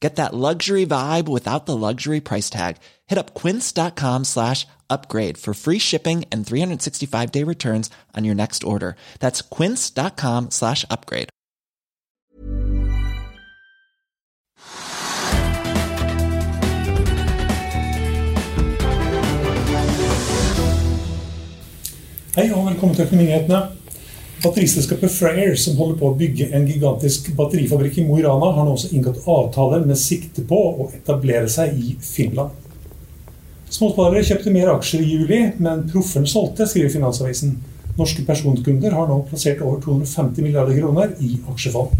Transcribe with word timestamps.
Get 0.00 0.16
that 0.16 0.34
luxury 0.34 0.84
vibe 0.86 1.26
without 1.28 1.64
the 1.66 1.76
luxury 1.76 2.20
price 2.20 2.50
tag. 2.50 2.76
Hit 3.06 3.18
up 3.18 3.34
quince.com 3.34 4.24
slash 4.24 4.66
upgrade 4.90 5.38
for 5.38 5.54
free 5.54 5.78
shipping 5.78 6.24
and 6.30 6.46
365 6.46 7.32
day 7.32 7.44
returns 7.44 7.90
on 8.14 8.24
your 8.24 8.34
next 8.34 8.62
order. 8.64 8.96
That's 9.20 9.42
quince.com 9.42 10.50
slash 10.50 10.84
upgrade. 10.90 11.30
Hei 22.36 22.52
og 22.52 22.66
velkommen 22.66 22.94
til 22.96 23.04
Økonominyhetene. 23.04 23.85
Batteriselskapet 24.42 25.12
Freyr, 25.12 25.54
som 25.56 25.78
holder 25.78 25.96
på 25.96 26.10
å 26.10 26.16
bygge 26.18 26.50
en 26.54 26.66
gigantisk 26.68 27.30
batterifabrikk 27.38 28.02
i 28.02 28.04
Mo 28.04 28.18
i 28.20 28.24
Rana, 28.24 28.50
har 28.52 28.66
nå 28.66 28.74
også 28.76 28.90
inngått 28.92 29.24
avtaler 29.24 29.86
med 29.88 29.96
sikte 29.96 30.44
på 30.44 30.58
å 30.84 30.90
etablere 30.92 31.48
seg 31.48 31.72
i 31.80 31.94
Finland. 32.04 32.52
Småsparere 33.72 34.22
kjøpte 34.28 34.52
mer 34.52 34.70
aksjer 34.74 35.02
i 35.02 35.08
juli, 35.14 35.40
men 35.56 35.86
proffen 35.90 36.28
solgte, 36.28 36.68
skriver 36.68 36.92
Finansavisen. 36.92 37.56
Norske 37.96 38.26
personkunder 38.28 38.92
har 38.92 39.08
nå 39.08 39.22
plassert 39.30 39.64
over 39.64 39.80
250 39.82 40.44
milliarder 40.44 40.76
kroner 40.76 41.16
i 41.24 41.38
aksjefond. 41.54 41.96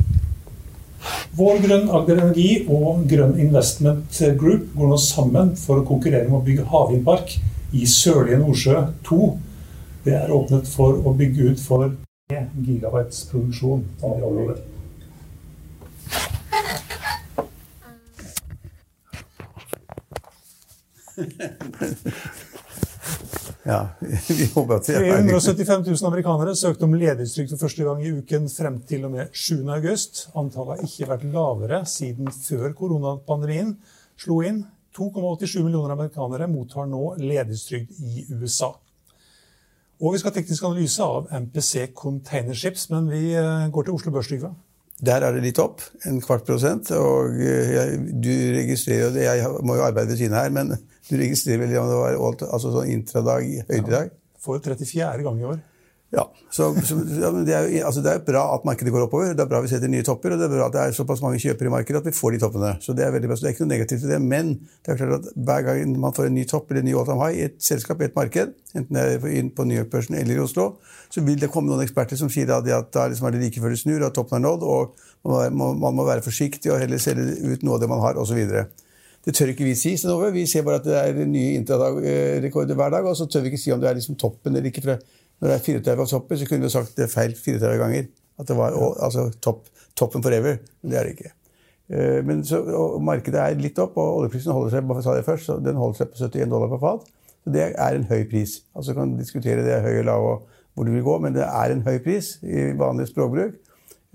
Vår 1.37 1.61
Grønn 1.65 1.91
Agder 1.93 2.21
Energi 2.21 2.51
og 2.69 3.07
Grønn 3.09 3.37
Investment 3.41 4.21
Group 4.41 4.71
går 4.77 4.93
nå 4.93 5.01
sammen 5.01 5.55
for 5.61 5.81
å 5.81 5.89
konkurrere 5.89 6.29
med 6.29 6.43
å 6.43 6.45
bygge 6.45 6.69
havvindpark 6.69 7.39
i 7.77 7.89
sørlige 7.89 8.43
Nordsjø 8.45 8.83
2. 9.09 9.21
Det 10.05 10.19
er 10.21 10.35
åpnet 10.37 10.69
for 10.69 11.01
å 11.01 11.17
bygge 11.17 11.55
ut 11.55 11.65
for 11.65 11.89
3 11.91 12.06
gigabytes 12.29 13.25
produksjon 13.31 13.85
i 13.99 14.01
det 14.01 14.23
området. 14.23 14.59
Ja, 23.67 23.89
vi 24.29 24.47
håper 24.55 24.77
at 24.77 24.87
det 24.87 24.95
er 24.95 25.25
375 25.27 25.89
000 25.89 26.07
amerikanere 26.07 26.53
søkte 26.55 26.87
om 26.87 26.93
ledighetstrygd 26.95 27.51
for 27.51 27.65
første 27.65 27.83
gang 27.83 27.99
i 28.05 28.13
uken 28.15 28.47
frem 28.53 28.77
til 28.87 29.09
og 29.09 29.11
med 29.17 29.33
7. 29.35 29.65
august. 29.75 30.29
Antallet 30.39 30.79
har 30.79 30.87
ikke 30.87 31.09
vært 31.11 31.25
lavere 31.33 31.81
siden 31.91 32.31
før 32.31 32.71
koronapandemien 32.79 33.75
slo 34.23 34.39
inn. 34.47 34.63
2,87 34.95 35.65
millioner 35.67 35.97
amerikanere 35.97 36.47
mottar 36.47 36.87
nå 36.87 37.17
ledighetstrygd 37.19 37.99
i 38.07 38.29
USA. 38.39 38.71
Og 39.97 40.13
vi 40.13 40.21
skal 40.21 40.33
ha 40.33 40.37
teknisk 40.37 40.65
analyse 40.69 41.05
av 41.05 41.31
MPC 41.33 41.87
Containerships, 41.97 42.91
men 42.93 43.09
vi 43.09 43.31
eh, 43.33 43.69
går 43.73 43.87
til 43.87 43.97
Oslo 43.97 44.13
Børs, 44.13 44.29
Trygve. 44.29 44.51
Der 45.05 45.25
er 45.25 45.33
det 45.33 45.43
litt 45.45 45.61
opp, 45.61 45.83
en 46.09 46.21
kvart 46.25 46.45
prosent. 46.49 46.91
Og 46.97 47.39
eh, 47.41 47.73
jeg, 47.73 48.03
du 48.13 48.33
registrerer 48.57 49.07
jo 49.07 49.15
det, 49.15 49.25
jeg 49.25 49.65
må 49.65 49.79
jo 49.79 49.87
arbeide 49.87 50.13
ved 50.13 50.21
siden 50.21 50.37
her, 50.37 50.53
men 50.53 50.75
du 51.09 51.15
registrerer 51.17 51.65
vel 51.65 51.79
om 51.81 51.89
det 51.93 52.03
var 52.03 52.21
altså 52.51 52.75
sånn 52.75 52.93
intradag, 52.93 53.49
høydedag? 53.71 54.13
Ja, 54.13 54.41
for 54.47 54.61
34. 54.61 55.25
gang 55.25 55.41
i 55.41 55.49
år. 55.55 55.65
Ja, 56.15 56.23
så, 56.55 56.69
så 56.87 56.95
det, 57.43 57.51
er 57.51 57.65
jo, 57.67 57.81
altså 57.89 58.01
det 58.05 58.13
er 58.13 58.21
bra 58.25 58.45
at 58.55 58.65
markedet 58.65 58.93
går 58.95 59.09
oppover. 59.09 59.33
Det 59.35 59.43
er 59.43 59.49
bra 59.51 59.59
vi 59.65 59.71
setter 59.73 59.91
nye 59.91 60.05
topper, 60.07 60.37
og 60.37 60.39
det 60.39 60.47
er 60.47 60.53
bra 60.53 60.69
at 60.69 60.77
det 60.77 60.85
er 60.85 60.95
såpass 60.95 61.23
mange 61.25 61.41
kjøpere 61.43 61.67
i 61.67 61.73
markedet 61.75 61.99
at 61.99 62.07
vi 62.07 62.15
får 62.15 62.37
de 62.37 62.41
toppene. 62.45 62.71
Så 62.85 62.95
Det 62.95 63.05
er 63.05 63.11
veldig 63.15 63.31
bra, 63.33 63.37
så 63.37 63.47
det 63.47 63.51
er 63.51 63.57
ikke 63.57 63.67
noe 63.67 63.73
negativt 63.73 64.05
til 64.05 64.13
det. 64.15 64.21
Men 64.23 64.53
det 64.87 64.95
er 64.95 65.01
klart 65.01 65.17
at 65.19 65.27
hver 65.35 65.67
gang 65.67 65.97
man 66.01 66.15
får 66.15 66.31
en 66.31 66.39
ny 66.39 66.47
topp 66.47 66.71
eller 66.71 66.85
en 66.85 66.89
ny 66.93 66.95
all 66.95 67.11
time 67.11 67.27
high 67.27 67.41
i 67.41 67.45
et 67.49 67.59
selskap, 67.59 68.01
i 68.01 68.07
et 68.07 68.17
marked, 68.17 68.55
enten 68.77 69.01
det 69.01 69.05
er 69.17 69.29
inn 69.35 69.51
på 69.51 69.67
New 69.67 69.81
York 69.81 69.91
Person 69.91 70.17
eller 70.21 70.39
i 70.39 70.45
Oslo, 70.47 70.69
så 71.11 71.27
vil 71.27 71.43
det 71.43 71.51
komme 71.51 71.73
noen 71.73 71.83
eksperter 71.83 72.23
som 72.23 72.31
sier 72.31 72.55
at, 72.55 72.71
at 72.71 72.95
da 72.95 73.11
liksom 73.11 73.27
er 73.27 73.35
det 73.35 73.43
like 73.43 73.67
før 73.67 73.75
det 73.75 73.83
snur, 73.83 74.07
at 74.07 74.15
toppen 74.15 74.39
er 74.39 74.47
nådd, 74.47 74.63
og 74.63 74.95
man 75.27 75.59
må, 75.59 75.73
man 75.75 75.99
må 75.99 76.07
være 76.07 76.23
forsiktig 76.23 76.71
og 76.71 76.79
heller 76.81 77.03
selge 77.03 77.35
ut 77.43 77.67
noe 77.67 77.81
av 77.81 77.83
det 77.83 77.91
man 77.91 78.05
har, 78.05 78.23
osv. 78.23 78.39
Det 79.27 79.35
tør 79.35 79.51
ikke 79.51 79.67
vi 79.67 79.75
si. 79.75 79.97
Synnøve. 79.99 80.31
Vi 80.37 80.45
ser 80.47 80.63
bare 80.63 80.79
at 80.79 80.85
det 80.87 80.99
er 81.01 81.17
nye 81.27 81.57
intradag-rekorder 81.59 82.79
hver 82.79 82.93
dag, 82.95 83.07
og 83.11 83.17
så 83.19 83.27
tør 83.27 83.43
vi 83.43 83.51
ikke 83.51 83.59
si 83.59 83.73
om 83.75 83.81
det 83.83 83.89
er 83.91 83.99
liksom 83.99 84.15
toppen 84.23 84.55
eller 84.55 84.71
ikke. 84.71 84.85
For 84.85 85.01
når 85.41 85.49
det 85.49 85.57
er 85.57 85.65
34 85.65 85.97
på 85.97 86.07
toppen, 86.11 86.39
så 86.39 86.49
kunne 86.49 86.65
du 86.65 86.73
sagt 86.73 86.97
det 86.97 87.11
feil 87.13 87.35
34 87.37 87.81
ganger. 87.83 88.07
At 88.39 88.49
det 88.49 88.57
var 88.57 88.77
altså, 88.77 89.31
topp, 89.41 89.69
toppen 89.97 90.23
forever. 90.23 90.57
Men 90.83 90.93
det 90.93 90.99
er 90.99 91.09
det 91.09 91.17
ikke. 91.17 91.33
Eh, 91.89 92.25
men 92.27 92.45
så, 92.45 92.61
Markedet 93.01 93.41
er 93.41 93.61
litt 93.61 93.79
opp, 93.83 93.97
og 94.01 94.23
oljeprisen 94.23 94.55
holder 94.57 94.77
seg 94.77 94.89
bare 94.89 95.05
sa 95.05 95.15
det 95.17 95.27
først, 95.29 95.49
så 95.49 95.59
den 95.63 95.79
holder 95.81 96.03
seg 96.03 96.13
på 96.13 96.21
71 96.25 96.51
dollar 96.53 96.73
per 96.73 96.83
fat. 96.83 97.07
Så 97.45 97.53
Det 97.55 97.67
er 97.69 97.95
en 97.95 98.09
høy 98.11 98.25
pris. 98.31 98.63
Altså 98.75 98.95
kan 98.95 99.17
diskutere 99.19 99.65
det 99.65 99.81
høye 99.81 99.87
høy 99.87 100.01
eller 100.01 100.13
lav 100.13 100.31
og 100.33 100.49
hvor 100.77 100.85
det 100.85 100.93
vil 100.93 101.07
gå, 101.07 101.19
men 101.25 101.33
det 101.33 101.45
er 101.47 101.73
en 101.73 101.83
høy 101.87 101.99
pris 102.05 102.37
i 102.45 102.73
vanlig 102.77 103.09
språkbruk. 103.09 103.55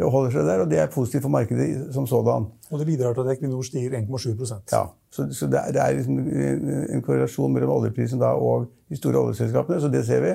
Og 0.01 0.11
holder 0.11 0.33
seg 0.33 0.47
der, 0.47 0.61
og 0.63 0.69
det 0.69 0.79
er 0.81 0.89
positivt 0.89 1.25
for 1.25 1.33
markedet 1.33 1.93
som 1.93 2.07
sådan. 2.09 2.47
Og 2.71 2.79
det 2.79 2.87
bidrar 2.87 3.13
til 3.13 3.21
at 3.21 3.35
Equinor 3.35 3.61
stiger 3.61 3.97
1,7% 3.99 4.71
Ja, 4.71 4.85
så, 5.11 5.27
så 5.33 5.47
det, 5.47 5.59
er, 5.59 5.71
det 5.75 5.81
er 5.81 5.97
liksom 5.97 6.19
en 6.95 7.03
korrelasjon 7.05 7.53
mellom 7.53 7.73
oljeprisen 7.75 8.21
da 8.21 8.31
og 8.33 8.65
de 8.89 8.97
store 8.97 9.19
oljeselskapene, 9.19 9.81
så 9.81 9.91
det 9.93 10.05
ser 10.07 10.23
vi. 10.25 10.33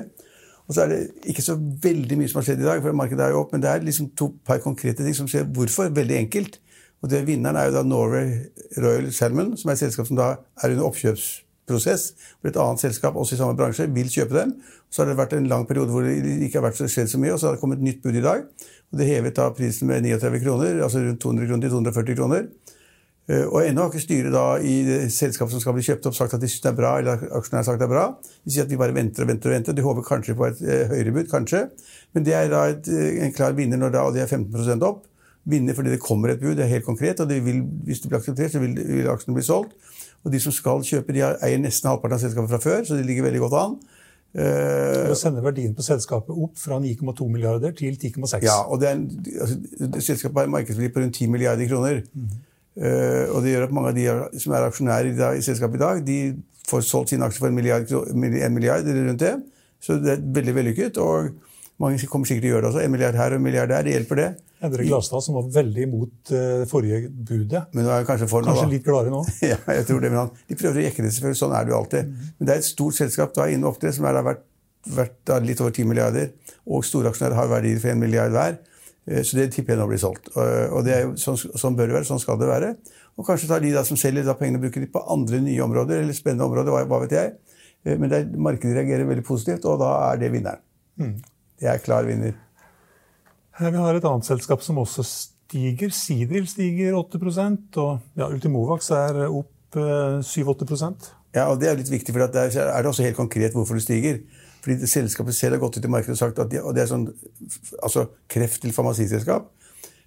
Og 0.67 0.75
så 0.75 0.83
er 0.83 0.91
det 0.91 1.01
ikke 1.31 1.43
så 1.45 1.55
veldig 1.55 2.17
mye 2.19 2.29
som 2.29 2.41
har 2.41 2.47
skjedd 2.49 2.61
i 2.63 2.67
dag, 2.67 2.81
for 2.83 2.95
markedet 2.99 3.23
er 3.23 3.33
jo 3.33 3.41
opp, 3.41 3.53
men 3.55 3.63
det 3.63 3.71
er 3.71 3.85
liksom 3.85 4.11
to 4.19 4.33
par 4.45 4.59
konkrete 4.63 5.03
ting 5.03 5.15
som 5.15 5.29
skjer. 5.31 5.47
Hvorfor? 5.55 5.93
Veldig 5.95 6.17
enkelt. 6.25 6.59
Og 7.03 7.11
det 7.11 7.23
Vinneren 7.27 7.59
er 7.59 7.69
jo 7.69 7.77
da 7.77 7.83
Norway 7.85 8.33
Royal 8.81 9.11
Salmon, 9.13 9.53
som 9.57 9.69
er 9.69 9.77
et 9.77 9.83
selskap 9.85 10.09
som 10.09 10.17
da 10.19 10.33
er 10.63 10.73
under 10.73 10.89
oppkjøpsprosess. 10.89 12.07
Hvor 12.41 12.51
et 12.51 12.59
annet 12.63 12.83
selskap 12.83 13.15
også 13.15 13.37
i 13.37 13.39
samme 13.39 13.55
bransje 13.59 13.87
vil 13.95 14.09
kjøpe 14.11 14.35
dem. 14.35 14.55
Så 14.91 15.03
har 15.03 15.11
det 15.11 15.19
vært 15.19 15.35
en 15.37 15.47
lang 15.51 15.67
periode 15.69 15.93
hvor 15.93 16.03
det 16.03 16.17
ikke 16.47 16.59
har 16.59 16.67
vært 16.67 16.79
så 16.81 16.89
skjedd 16.91 17.13
så 17.13 17.21
mye, 17.21 17.35
og 17.35 17.39
så 17.39 17.49
har 17.49 17.55
det 17.55 17.63
kommet 17.63 17.79
et 17.79 17.87
nytt 17.87 18.01
bud 18.03 18.17
i 18.17 18.25
dag. 18.25 18.43
Og 18.91 18.99
Det 18.99 19.07
hevet 19.07 19.37
da 19.37 19.49
prisen 19.55 19.87
med 19.87 20.03
39 20.03 20.41
kroner, 20.43 20.81
altså 20.83 21.03
rundt 21.05 21.21
200 21.21 21.47
kroner 21.47 21.67
til 21.67 21.75
240 21.77 22.19
kroner. 22.19 22.49
Eh, 23.27 23.43
og 23.43 23.59
ennå 23.67 23.83
har 23.83 23.91
ikke 23.91 24.05
styret 24.05 24.31
da 24.31 24.45
i 24.63 25.09
selskapet 25.11 25.51
som 25.51 25.63
skal 25.63 25.75
bli 25.75 25.83
kjøpt 25.83 26.05
opp, 26.07 26.15
sagt 26.15 26.37
at 26.37 26.43
de 26.43 26.47
synes 26.47 26.63
det 26.63 26.71
er 26.71 26.77
bra, 26.77 26.93
eller 27.01 27.25
aksjonæren 27.25 27.59
har 27.59 27.67
sagt 27.67 27.81
det 27.81 27.87
er 27.89 27.91
bra. 27.91 28.05
De 28.23 28.53
sier 28.53 28.63
at 28.63 28.71
vi 28.71 28.79
bare 28.79 28.95
venter 28.95 29.25
og 29.25 29.31
venter 29.33 29.51
og 29.51 29.57
venter. 29.57 29.75
De 29.75 29.83
håper 29.83 30.07
kanskje 30.07 30.35
på 30.39 30.47
et 30.47 30.63
eh, 30.63 30.85
høyere 30.93 31.13
bud, 31.17 31.27
kanskje. 31.33 31.65
Men 32.15 32.27
det 32.27 32.37
er 32.37 32.47
da 32.53 32.63
et, 32.71 32.87
eh, 32.87 33.19
en 33.25 33.35
klar 33.35 33.57
vinner 33.57 33.81
når 33.81 33.93
da, 33.97 34.05
og 34.07 34.15
det 34.15 34.23
er 34.23 34.31
15% 34.31 34.87
opp. 34.87 35.03
Vinner 35.47 35.75
fordi 35.75 35.91
det 35.91 36.03
kommer 36.03 36.31
et 36.31 36.39
bud, 36.39 36.55
det 36.55 36.65
er 36.65 36.71
helt 36.77 36.87
konkret, 36.87 37.19
og 37.23 37.29
vil, 37.31 37.61
hvis 37.87 38.03
det 38.03 38.11
blir 38.11 38.19
akseptert, 38.21 38.55
så 38.55 38.63
vil, 38.63 38.79
vil 38.79 39.11
aksjene 39.11 39.35
bli 39.35 39.45
solgt. 39.47 39.75
Og 40.23 40.31
de 40.31 40.39
som 40.43 40.55
skal 40.55 40.83
kjøpe, 40.83 41.15
de 41.15 41.23
eier 41.27 41.59
nesten 41.61 41.91
halvparten 41.91 42.17
av 42.17 42.23
selskapet 42.23 42.51
fra 42.51 42.63
før, 42.63 42.81
så 42.87 42.97
de 42.97 43.05
ligger 43.07 43.27
veldig 43.27 43.43
godt 43.43 43.59
an. 43.59 43.77
Uh, 44.37 45.13
sender 45.17 45.41
verdien 45.41 45.71
på 45.73 45.81
selskapet 45.81 46.35
opp 46.35 46.59
fra 46.59 46.77
9,2 46.83 47.29
milliarder 47.31 47.71
til 47.73 47.95
10,6. 47.95 48.43
Ja, 48.43 48.59
og 48.67 48.81
det 48.81 48.89
er 48.89 48.97
en, 48.97 49.05
altså, 49.39 49.55
Selskapet 50.03 50.43
har 50.43 50.51
markedsverdi 50.51 50.91
på 50.93 51.01
rundt 51.01 51.15
10 51.15 51.31
milliarder 51.31 51.69
kroner. 51.71 52.03
Mm. 52.13 52.35
Uh, 52.77 53.25
og 53.33 53.41
det 53.41 53.55
gjør 53.55 53.67
at 53.67 53.73
mange 53.73 53.91
av 53.91 53.97
de 53.97 54.41
som 54.41 54.53
er 54.53 54.67
aksjonærer 54.67 55.11
i, 55.11 55.17
dag, 55.17 55.37
i 55.37 55.45
selskapet 55.45 55.79
i 55.79 55.83
dag, 55.83 56.01
de 56.05 56.17
får 56.67 56.83
solgt 56.85 57.13
sine 57.13 57.25
aksjer 57.25 57.45
for 57.45 57.49
en 57.49 57.57
milliard, 57.57 57.89
en 57.89 58.53
milliard 58.53 58.85
eller 58.85 59.07
rundt 59.09 59.23
det. 59.23 59.35
Så 59.83 59.97
det 60.01 60.17
er 60.17 60.25
veldig 60.35 60.55
vellykket. 60.57 60.99
Og 61.01 61.31
mange 61.81 62.09
kommer 62.09 62.29
sikkert 62.29 62.45
til 62.45 62.51
å 62.51 62.55
gjøre 62.55 62.65
det 62.65 62.69
også. 62.71 62.83
En 62.83 62.93
milliard 62.93 63.17
her 63.17 63.33
og 63.33 63.39
en 63.39 63.45
milliard 63.45 63.71
der. 63.71 63.85
Det 63.85 63.95
hjelper, 63.95 64.21
det. 64.21 64.27
Endre 64.65 64.85
Glastad, 64.87 65.21
som 65.21 65.37
var 65.37 65.49
veldig 65.53 65.83
imot 65.85 66.31
det 66.31 66.43
forrige 66.71 67.11
budet. 67.11 67.63
Men 67.77 67.85
nå 67.85 67.93
er 67.93 68.07
kanskje, 68.07 68.29
for 68.31 68.45
kanskje 68.45 68.65
nå, 68.65 68.73
litt 68.73 68.85
gladere 68.85 69.13
nå? 69.13 69.21
ja, 69.51 69.59
jeg 69.77 69.85
tror 69.89 70.01
det. 70.01 70.11
Men 70.13 70.23
han, 70.23 70.31
de 70.49 70.57
prøver 70.57 70.81
å 70.81 70.85
jekke 70.87 71.05
det, 71.05 71.11
selvfølgelig. 71.15 71.41
Sånn 71.43 71.53
er 71.57 71.67
det 71.67 71.73
jo 71.73 71.81
alltid. 71.81 72.09
Mm. 72.09 72.31
Men 72.37 72.49
det 72.49 72.55
er 72.55 72.63
et 72.63 72.69
stort 72.69 72.97
selskap 72.97 73.35
da 73.37 73.45
innen 73.51 73.69
oppdrett 73.69 73.97
som 73.97 74.09
er 74.09 74.17
da 74.17 74.23
verdt, 74.25 74.47
verdt 74.97 75.35
litt 75.45 75.61
over 75.61 75.75
10 75.75 75.91
milliarder. 75.91 76.33
Og 76.65 76.85
storaksjonærer 76.87 77.37
har 77.37 77.53
verdier 77.53 77.83
for 77.83 77.93
1 77.93 78.01
milliard 78.01 78.33
hver. 78.33 78.57
Eh, 79.07 79.23
så 79.23 79.39
det 79.39 79.49
tipper 79.55 79.75
jeg 79.75 79.81
nå 79.81 79.89
blir 79.89 80.01
solgt. 80.01 80.29
Og 80.35 80.79
det 80.85 80.95
er 80.95 81.05
jo 81.05 81.15
sånn, 81.21 81.39
sånn 81.39 81.77
bør 81.79 81.89
det 81.89 81.99
være, 81.99 82.09
sånn 82.11 82.21
skal 82.23 82.39
det 82.41 82.51
være. 82.51 82.73
Og 83.17 83.25
kanskje 83.25 83.49
tar 83.49 83.63
de 83.63 83.73
da 83.73 83.83
som 83.87 83.97
selger 83.97 84.27
da 84.27 84.35
pengene 84.37 84.59
og 84.59 84.67
bruker 84.67 84.83
de 84.83 84.91
på 84.93 85.01
andre 85.13 85.39
nye 85.41 85.63
områder, 85.65 86.03
eller 86.03 86.17
spennende 86.17 86.45
områder, 86.45 86.73
hva, 86.73 86.83
hva 86.89 87.01
vet 87.05 87.15
jeg. 87.17 87.33
Eh, 87.85 87.95
men 87.97 88.11
der 88.11 88.27
markedet 88.37 88.75
reagerer 88.77 89.09
veldig 89.09 89.25
positivt, 89.25 89.65
og 89.65 89.79
da 89.81 89.93
er 90.11 90.21
det 90.21 90.33
vinneren. 90.35 90.61
Mm. 91.01 91.15
Det 91.57 91.71
er 91.71 91.81
klar 91.81 92.05
vinner. 92.05 92.35
Eh, 93.57 93.71
Vi 93.71 93.81
har 93.81 93.97
et 93.97 94.05
annet 94.05 94.27
selskap 94.27 94.61
som 94.65 94.77
også 94.81 95.05
stiger. 95.07 95.93
Sidril 95.95 96.47
stiger 96.49 96.97
8% 96.99 97.79
og 97.81 98.19
ja, 98.19 98.27
Ultimovax 98.27 98.91
er 98.97 99.23
opp 99.27 99.77
eh, 99.79 100.19
7-8% 100.21 101.13
Ja, 101.35 101.47
og 101.47 101.59
Det 101.61 101.69
er 101.69 101.79
litt 101.79 101.91
viktig, 101.91 102.13
for 102.13 102.25
det 102.25 102.43
er, 102.43 102.59
er 102.67 102.83
det 102.83 102.91
også 102.91 103.05
helt 103.05 103.17
konkret 103.17 103.55
hvorfor 103.55 103.77
det 103.77 103.85
stiger. 103.85 104.21
Fordi 104.63 104.89
Selskapet 104.89 105.35
selv 105.35 105.57
har 105.57 105.63
gått 105.63 105.77
ut 105.77 105.85
i 105.85 105.91
markedet 105.91 106.17
og 106.17 106.21
sagt 106.21 106.39
at 106.43 106.51
de, 106.51 106.61
og 106.63 106.75
det 106.75 106.83
er 106.83 106.91
sånn 106.91 107.07
altså 107.81 108.07
kreft- 108.31 108.63
til 108.63 108.75
farmasiselskap 108.75 109.51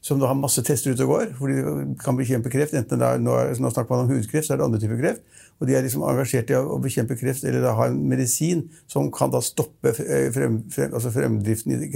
som 0.01 0.21
da 0.21 0.31
har 0.31 0.39
masse 0.39 0.63
tester 0.65 0.95
ute 0.95 1.05
og 1.05 1.13
går, 1.13 1.33
hvor 1.37 1.51
de 1.51 1.95
kan 2.01 2.17
bekjempe 2.17 2.51
kreft. 2.53 2.73
enten 2.75 3.01
det 3.01 3.07
er, 3.07 3.21
nå, 3.21 3.35
er, 3.37 3.53
nå 3.61 3.71
snakker 3.71 3.93
man 3.93 4.07
om 4.07 4.15
hudkreft, 4.15 4.47
så 4.49 4.55
er 4.55 4.61
det 4.61 4.65
andre 4.65 4.81
typer 4.81 5.01
kreft. 5.01 5.43
Og 5.61 5.69
de 5.69 5.75
er 5.77 5.85
liksom 5.85 6.07
engasjert 6.09 6.53
i 6.53 6.57
å 6.57 6.79
bekjempe 6.81 7.19
kreft, 7.21 7.45
eller 7.45 7.61
da 7.61 7.75
ha 7.77 7.91
en 7.91 7.99
medisin 8.09 8.63
som 8.89 9.11
kan 9.13 9.33
da 9.33 9.43
stoppe 9.45 9.93
frem, 9.93 10.63
frem, 10.73 10.95
altså 10.97 11.13
fremdriften 11.13 11.77
i 11.77 11.91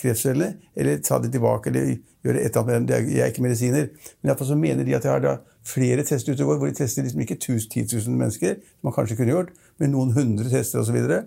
kreftcellene, 0.00 0.54
eller 0.72 1.04
ta 1.04 1.20
det 1.20 1.34
tilbake, 1.34 1.68
eller 1.68 1.92
gjøre 2.24 2.40
et 2.40 2.56
eller 2.56 2.62
annet 2.62 2.72
med 2.72 2.88
dem. 2.94 3.10
Det 3.12 3.20
er 3.20 3.34
ikke 3.34 3.44
medisiner. 3.44 3.90
Men 4.22 4.32
iallfall 4.32 4.52
så 4.54 4.60
mener 4.64 4.88
de 4.88 4.96
at 4.96 5.04
de 5.04 5.12
har 5.12 5.20
da 5.20 5.36
flere 5.68 6.08
tester 6.08 6.32
ute 6.32 6.46
og 6.46 6.54
går, 6.54 6.62
hvor 6.62 6.72
de 6.72 6.80
tester 6.80 7.04
liksom 7.04 7.20
ikke 7.26 7.36
10 7.36 7.84
000 7.92 8.16
mennesker, 8.16 8.62
som 8.64 8.88
man 8.88 8.96
kanskje 8.96 9.20
kunne 9.20 9.36
gjort, 9.36 9.52
men 9.82 9.92
noen 9.92 10.16
hundre 10.16 10.48
tester 10.48 10.80
osv. 10.80 10.88
Så, 10.88 10.96
videre. 10.96 11.26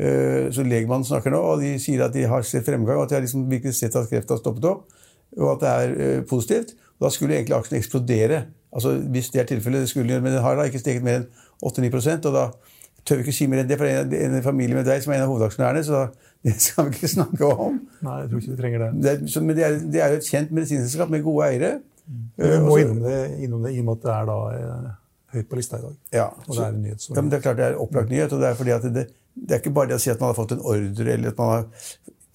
Så 0.00 0.62
legmannen 0.64 1.04
snakker 1.04 1.34
nå, 1.34 1.40
og 1.44 1.60
de 1.60 1.74
sier 1.82 2.00
at 2.06 2.14
de 2.14 2.22
har 2.30 2.44
sett 2.46 2.64
fremgang, 2.64 2.96
og 2.96 3.04
at 3.04 3.10
de 3.12 3.18
har 3.18 3.24
liksom 3.24 3.42
virkelig 3.50 3.74
sett 3.76 3.98
at 3.98 4.08
kreft 4.08 4.32
har 4.32 4.40
stoppet 4.40 4.68
opp 4.70 4.86
og 5.38 5.52
at 5.54 5.60
det 5.60 5.68
er 5.70 6.18
uh, 6.18 6.24
positivt. 6.26 6.74
Og 6.98 7.06
da 7.06 7.12
skulle 7.14 7.36
egentlig 7.36 7.56
aksjen 7.56 7.78
eksplodere. 7.78 8.42
Altså, 8.72 8.96
hvis 9.12 9.30
det 9.30 9.40
er 9.40 9.44
tilfellet, 9.44 9.80
det 9.80 9.88
skulle 9.88 10.14
den 10.14 10.22
men 10.22 10.32
den 10.32 10.42
har 10.42 10.56
da 10.56 10.66
ikke 10.68 10.78
steget 10.78 11.02
mer 11.02 11.22
enn 11.22 11.28
8-9 11.64 12.26
og 12.28 12.34
da 12.34 12.44
tør 13.06 13.18
vi 13.18 13.24
ikke 13.24 13.34
si 13.34 13.46
mer 13.50 13.62
enn 13.62 13.68
det, 13.68 13.78
for 13.80 13.88
en, 13.88 14.12
en 14.14 14.42
familie 14.42 14.76
med 14.76 14.86
deg 14.88 15.02
som 15.02 15.12
er 15.12 15.20
en 15.20 15.26
av 15.26 15.32
hovedaksjonærene, 15.32 15.82
så 15.84 16.06
det 16.44 16.54
skal 16.62 16.88
vi 16.88 16.96
ikke 16.96 17.10
snakke 17.14 17.48
om. 17.48 17.80
Nei, 18.04 18.16
jeg 18.22 18.30
tror 18.30 18.42
ikke 18.42 18.52
vi 18.52 18.60
trenger 18.60 18.84
det. 18.84 18.90
det 19.02 19.12
er, 19.12 19.22
så, 19.32 19.42
men 19.44 19.56
det 19.56 19.64
er, 19.66 19.78
det 19.92 20.02
er 20.02 20.14
jo 20.14 20.20
et 20.20 20.28
kjent 20.28 20.52
medisinselskap 20.56 21.12
med 21.12 21.24
gode 21.24 21.48
eiere. 21.48 21.72
Vi 22.40 22.56
må 22.64 22.78
innom 22.80 23.02
det, 23.04 23.18
innom 23.44 23.64
det 23.64 23.74
i 23.74 23.80
og 23.82 23.88
med 23.88 23.98
at 23.98 24.06
det 24.06 24.14
er 24.14 24.28
da 24.30 24.38
eh, 24.54 24.86
høyt 25.34 25.50
på 25.50 25.58
lista 25.58 25.80
i 25.80 25.84
dag. 25.84 25.98
Ja, 26.16 26.28
og 26.46 26.54
det 26.54 26.62
er 26.64 26.72
en 26.72 26.80
nyhet. 26.84 27.08
Ja, 27.10 27.20
men 27.20 27.32
det 27.32 27.38
er 27.38 27.44
klart 27.44 27.60
det 27.60 27.66
er 27.68 27.80
opplagt 27.80 28.12
nyhet, 28.12 28.32
og 28.36 28.42
det 28.42 28.48
er 28.48 28.56
fordi 28.58 28.74
at 28.76 28.86
det, 28.86 28.94
det 28.96 29.06
er 29.48 29.60
ikke 29.60 29.74
bare 29.74 29.92
det 29.92 29.98
å 29.98 30.02
si 30.02 30.12
at 30.12 30.20
man 30.20 30.32
har 30.32 30.38
fått 30.38 30.54
en 30.56 30.64
ordre, 30.66 31.12
eller 31.12 31.32
at 31.32 31.38
man 31.38 31.52
har 31.54 31.66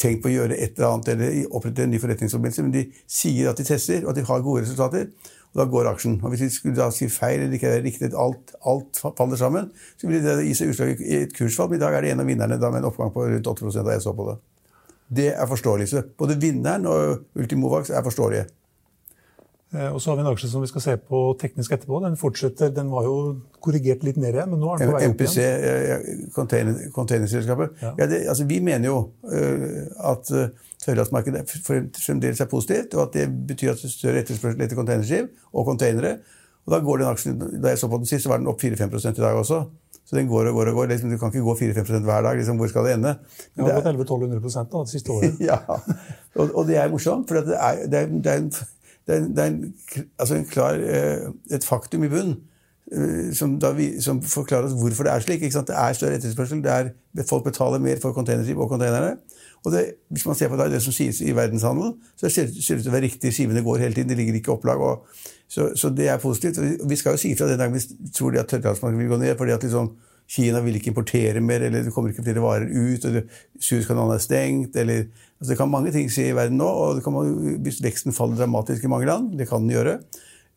tenkt 0.01 0.23
på 0.23 0.29
å 0.31 0.33
gjøre 0.33 0.57
et 0.57 0.75
eller 0.75 0.91
annet, 0.91 1.11
eller 1.13 1.55
opprette 1.55 1.85
en 1.85 1.93
ny 1.93 2.01
forretningsforbindelse, 2.03 2.65
men 2.65 2.75
de 2.75 2.83
sier 3.07 3.49
at 3.51 3.59
de 3.59 3.65
tester, 3.67 4.03
og 4.03 4.11
at 4.11 4.19
de 4.19 4.25
har 4.27 4.43
gode 4.45 4.65
resultater. 4.65 5.09
Og 5.55 5.61
da 5.61 5.65
går 5.71 5.87
aksjen. 5.93 6.17
Og 6.19 6.33
Hvis 6.33 6.41
de 6.43 6.49
skulle 6.51 6.75
da 6.75 6.89
si 6.91 7.07
feil 7.07 7.45
eller 7.45 7.55
ikke 7.55 7.71
riktig, 7.85 8.09
alt, 8.19 8.51
alt 8.67 8.99
faller 9.05 9.39
sammen, 9.39 9.69
så 9.95 10.09
vil 10.09 10.23
det 10.23 10.41
gi 10.49 10.57
seg 10.59 10.73
utslag 10.73 10.99
i 10.99 11.21
et 11.21 11.35
kursfall. 11.35 11.69
Men 11.71 11.79
i 11.79 11.85
dag 11.85 11.95
er 11.95 12.03
det 12.03 12.11
en 12.11 12.25
av 12.25 12.27
vinnerne 12.27 12.59
da 12.59 12.71
med 12.73 12.83
en 12.83 12.89
oppgang 12.89 13.13
på 13.15 13.23
rundt 13.29 13.47
8 13.53 13.71
da 13.77 13.95
jeg 13.95 14.03
så 14.03 14.11
på 14.17 14.27
det. 14.27 14.35
Det 15.15 15.29
er 15.31 15.47
forståelig. 15.47 15.87
Så 15.87 16.03
både 16.19 16.35
vinneren 16.41 16.89
og 16.91 17.39
Ultimovax 17.39 17.93
er 17.93 18.03
forståelige. 18.03 18.49
Og 19.93 19.97
så 20.01 20.11
har 20.11 20.19
vi 20.19 20.23
en 20.23 20.29
aksje 20.31 20.49
som 20.51 20.63
vi 20.63 20.69
skal 20.69 20.83
se 20.83 20.93
på 21.09 21.21
teknisk 21.41 21.73
etterpå. 21.75 21.99
Den 22.03 22.17
fortsetter, 22.19 22.71
den 22.73 22.91
var 22.93 23.07
jo 23.07 23.15
korrigert 23.65 24.05
litt 24.05 24.19
ned 24.21 24.37
igjen, 24.37 24.51
men 24.53 24.61
nå 24.61 24.71
er 24.71 24.81
den 24.81 24.91
på 24.91 24.97
vei 24.97 25.07
opp 25.09 25.15
MPC, 25.15 25.35
igjen. 25.41 26.79
containerselskapet. 26.95 27.81
Ja. 27.81 27.93
Ja, 27.99 28.07
det, 28.11 28.21
altså, 28.31 28.47
vi 28.49 28.59
mener 28.63 28.91
jo 28.91 28.97
uh, 29.31 30.11
at 30.11 30.31
uh, 30.31 30.71
tørrlastmarkedet 30.85 31.45
fremdeles 31.97 32.43
er 32.43 32.51
positivt, 32.51 32.95
og 32.97 33.07
at 33.07 33.17
det 33.17 33.25
betyr 33.49 33.73
at 33.73 33.81
det 33.81 33.89
er 33.89 33.95
større 33.95 34.21
etterspørsel 34.23 34.65
etter 34.65 34.79
containerskip 34.79 35.33
og 35.53 35.71
containere. 35.71 36.19
Og 36.65 36.73
da 36.73 36.81
går 36.81 37.01
den 37.01 37.09
aksjen, 37.09 37.41
Da 37.61 37.73
jeg 37.73 37.81
så 37.81 37.89
på 37.89 37.99
den 38.01 38.09
sist, 38.09 38.23
så 38.25 38.31
var 38.31 38.41
den 38.41 38.49
opp 38.49 38.61
4-5% 38.61 39.19
i 39.19 39.25
dag 39.25 39.37
også. 39.37 39.63
Så 40.05 40.15
den 40.17 40.27
går 40.29 40.51
og 40.51 40.53
går 40.59 40.69
og 40.69 40.79
går. 40.79 40.85
Liksom, 40.93 41.09
du 41.09 41.17
kan 41.17 41.33
ikke 41.33 41.45
gå 41.45 41.55
4-5% 41.61 42.05
hver 42.05 42.21
dag. 42.21 42.37
Liksom, 42.37 42.57
hvor 42.57 42.69
skal 42.69 42.85
det 42.85 42.93
ende? 42.93 43.15
Men 43.55 43.65
det 43.65 43.73
har 43.73 43.81
gått 43.81 44.09
11-1200 44.09 44.69
da, 44.71 44.81
det 44.81 44.93
siste 44.93 45.11
året. 45.11 45.39
ja, 45.49 45.59
og, 46.35 46.49
og, 46.51 46.65
det 46.67 46.77
er 46.77 46.89
morsomt, 46.93 47.27
for 47.29 47.41
det 47.41 47.57
er, 47.57 47.85
det 47.89 48.01
er, 48.01 48.11
det 48.13 48.33
er 48.33 48.43
en 48.43 48.51
det 49.05 49.15
er, 49.15 49.27
det 49.29 49.43
er 49.43 49.51
en, 49.51 49.73
altså 50.19 50.35
en 50.35 50.45
klar, 50.49 50.81
et 51.53 51.65
faktum 51.67 52.03
i 52.03 52.09
bunnen 52.09 52.39
som, 53.33 53.55
som, 53.99 54.21
forklarer 54.21 54.67
oss 54.67 54.75
hvorfor 54.77 55.07
det 55.07 55.13
er 55.13 55.23
slik. 55.23 55.41
Det 55.41 55.73
er 55.73 55.93
større 55.97 56.19
etterspørsel. 56.19 56.65
er, 56.65 56.91
Folk 57.29 57.43
betaler 57.43 57.79
mer 57.79 57.97
for 58.01 58.13
containerskip 58.13 58.57
og 58.57 58.69
containere. 58.69 59.15
Og 59.65 59.71
det, 59.71 59.85
hvis 60.09 60.25
man 60.25 60.35
ser 60.35 60.49
på 60.49 60.57
det, 60.57 60.71
det 60.71 60.81
som 60.83 60.93
sies 60.93 61.21
i 61.21 61.33
verdenshandel, 61.35 61.95
så 62.17 62.29
ser 62.29 62.45
det 62.45 62.59
ut 62.59 62.83
til 62.83 62.91
å 62.91 62.93
være 62.93 63.07
riktig. 63.07 63.33
Skivene 63.33 63.63
går 63.65 63.81
hele 63.81 63.97
tiden. 63.97 64.09
Det 64.09 64.17
ligger 64.19 64.37
ikke 64.37 64.51
i 64.51 64.53
opplag. 64.53 64.81
Og, 64.81 65.07
så, 65.49 65.71
så, 65.75 65.89
det 65.89 66.09
er 66.09 66.21
positivt. 66.21 66.59
Og 66.61 66.89
vi 66.89 66.99
skal 66.99 67.17
jo 67.17 67.23
si 67.23 67.33
fra 67.37 67.49
den 67.49 67.61
dagen 67.61 67.73
vi 67.73 68.11
tror 68.13 68.35
de 68.35 68.43
at 68.43 68.51
tørrlandsmarkedet 68.51 69.01
vil 69.01 69.09
gå 69.09 69.21
ned. 69.23 69.37
fordi 69.37 69.55
at 69.55 69.65
liksom, 69.65 69.95
Kina 70.29 70.61
vil 70.65 70.77
ikke 70.77 70.89
importere 70.89 71.41
mer, 71.41 71.61
eller 71.61 71.83
det 71.85 71.93
kommer 71.93 72.09
ikke 72.09 72.23
flere 72.25 72.41
varer 72.41 72.69
ut, 72.69 73.03
eller 73.05 73.25
Suezkanalen 73.61 74.15
er 74.15 74.21
stengt. 74.21 74.75
eller 74.75 75.05
altså 75.39 75.51
Det 75.51 75.57
kan 75.59 75.71
mange 75.71 75.91
ting 75.91 76.07
skje 76.11 76.29
i 76.29 76.35
verden 76.35 76.57
nå. 76.61 76.67
og 76.67 77.01
kan, 77.03 77.17
Hvis 77.63 77.81
veksten 77.83 78.15
faller 78.15 78.39
dramatisk 78.39 78.85
i 78.85 78.91
mange 78.91 79.09
land, 79.09 79.33
det 79.37 79.49
kan 79.49 79.65
den 79.65 79.75
gjøre, 79.75 79.99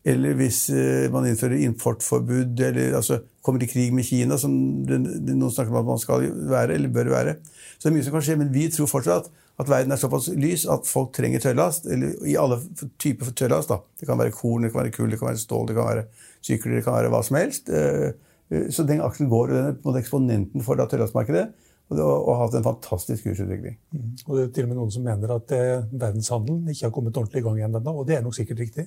eller 0.07 0.37
hvis 0.39 0.69
uh, 0.71 1.11
man 1.11 1.27
innfører 1.27 1.59
importforbud, 1.65 2.59
eller 2.59 2.95
altså, 2.95 3.19
kommer 3.43 3.63
i 3.63 3.67
krig 3.67 3.91
med 3.93 4.07
Kina, 4.07 4.37
som 4.39 4.53
det, 4.87 5.01
det, 5.27 5.35
noen 5.35 5.51
snakker 5.51 5.73
om 5.73 5.81
at 5.81 5.89
man 5.89 5.99
skal 5.99 6.23
være, 6.49 6.77
eller 6.77 6.93
bør 6.95 7.11
være. 7.11 7.35
Så 7.75 7.87
det 7.87 7.91
er 7.91 7.97
mye 7.97 8.07
som 8.07 8.15
kan 8.15 8.25
skje, 8.25 8.37
men 8.39 8.53
vi 8.53 8.69
tror 8.71 8.89
fortsatt 8.91 9.27
at 9.59 9.67
verden 9.67 9.91
er 9.91 9.99
såpass 9.99 10.29
lys 10.39 10.63
at 10.71 10.87
folk 10.87 11.11
trenger 11.17 11.43
tørrlast. 11.43 11.89
eller 11.91 12.15
I 12.27 12.37
alle 12.39 12.61
typer 12.99 13.33
tørrlast. 13.35 13.73
da. 13.73 13.81
Det 13.99 14.07
kan 14.07 14.19
være 14.19 14.31
korn, 14.31 14.63
det 14.63 14.71
kan 14.71 14.85
være 14.85 14.95
kull, 14.95 15.11
det 15.11 15.19
kan 15.19 15.33
være 15.33 15.43
stål, 15.43 15.67
det 15.67 15.75
kan 15.75 15.89
være 15.89 16.05
sykler, 16.39 16.77
det 16.77 16.85
kan 16.85 16.95
være 16.95 17.11
hva 17.11 17.23
som 17.27 17.39
helst. 17.41 17.67
Uh, 17.67 18.69
så 18.71 18.87
den 18.87 19.03
aksjen 19.03 19.27
går, 19.29 19.51
og 19.83 19.91
den 19.91 19.99
eksponenten 19.99 20.63
for 20.63 20.79
tørrlastmarkedet. 20.79 21.49
Og, 21.89 21.99
og 21.99 22.35
har 22.35 22.43
hatt 22.43 22.55
en 22.59 22.65
fantastisk 22.67 23.25
kursutvikling. 23.25 23.79
Mm. 23.91 24.09
Og 24.27 24.35
Det 24.37 24.43
er 24.43 24.51
til 24.53 24.67
og 24.67 24.69
med 24.69 24.77
noen 24.77 24.91
som 24.93 25.05
mener 25.05 25.31
at 25.33 25.53
eh, 25.57 25.87
verdenshandelen 25.89 26.69
ikke 26.69 26.85
har 26.85 26.93
kommet 26.93 27.17
ordentlig 27.17 27.41
i 27.41 27.45
gang 27.47 27.57
igjen 27.57 27.79
ennå. 27.79 27.93
Og 27.97 28.05
det 28.07 28.17
er 28.17 28.21
nok 28.25 28.35
sikkert 28.37 28.61
riktig? 28.61 28.85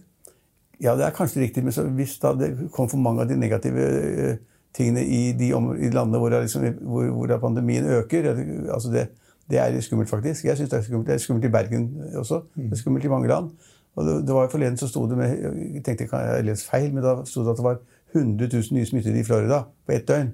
Ja, 0.82 0.94
det 0.98 1.06
er 1.06 1.14
kanskje 1.14 1.42
riktig, 1.42 1.64
men 1.64 1.96
hvis 1.98 2.18
det 2.22 2.52
kom 2.74 2.88
for 2.90 3.02
mange 3.02 3.22
av 3.22 3.28
de 3.30 3.36
negative 3.38 3.88
uh, 3.90 4.36
tingene 4.74 5.04
i 5.04 5.20
de 5.38 5.52
om, 5.54 5.68
i 5.76 5.90
landene 5.92 6.18
hvor, 6.18 6.34
liksom, 6.34 6.64
hvor, 6.80 7.10
hvor 7.14 7.36
pandemien 7.42 7.86
øker 7.98 8.30
altså 8.72 8.90
det, 8.90 9.06
det, 9.50 9.58
er 9.58 9.80
skummelt, 9.80 10.10
faktisk. 10.10 10.44
Jeg 10.44 10.56
synes 10.56 10.70
Det 10.70 10.78
er 10.78 10.82
skummelt 10.82 11.06
Det 11.06 11.14
er 11.14 11.18
skummelt 11.18 11.44
i 11.44 11.52
Bergen 11.52 12.02
også. 12.14 12.40
Det 12.56 12.72
er 12.72 12.76
skummelt 12.76 13.04
i 13.04 13.08
mange 13.08 13.28
land. 13.28 13.50
Og 13.94 14.06
det, 14.06 14.26
det 14.26 14.34
var 14.34 14.48
Forleden 14.48 14.76
så 14.76 14.88
sto 14.88 15.06
det 15.08 15.18
med 15.18 15.38
Jeg 15.74 15.84
tenkte 15.84 16.08
jeg 16.10 16.10
har 16.10 16.42
lest 16.42 16.70
feil, 16.70 16.94
men 16.94 17.04
da 17.04 17.18
sto 17.24 17.44
det 17.44 17.50
at 17.50 17.56
det 17.56 17.64
var 17.64 17.78
100 18.14 18.48
000 18.52 18.62
nye 18.72 18.86
smittede 18.86 19.20
i 19.20 19.24
Florida 19.24 19.62
på 19.86 19.92
ett 19.92 20.08
døgn. 20.08 20.32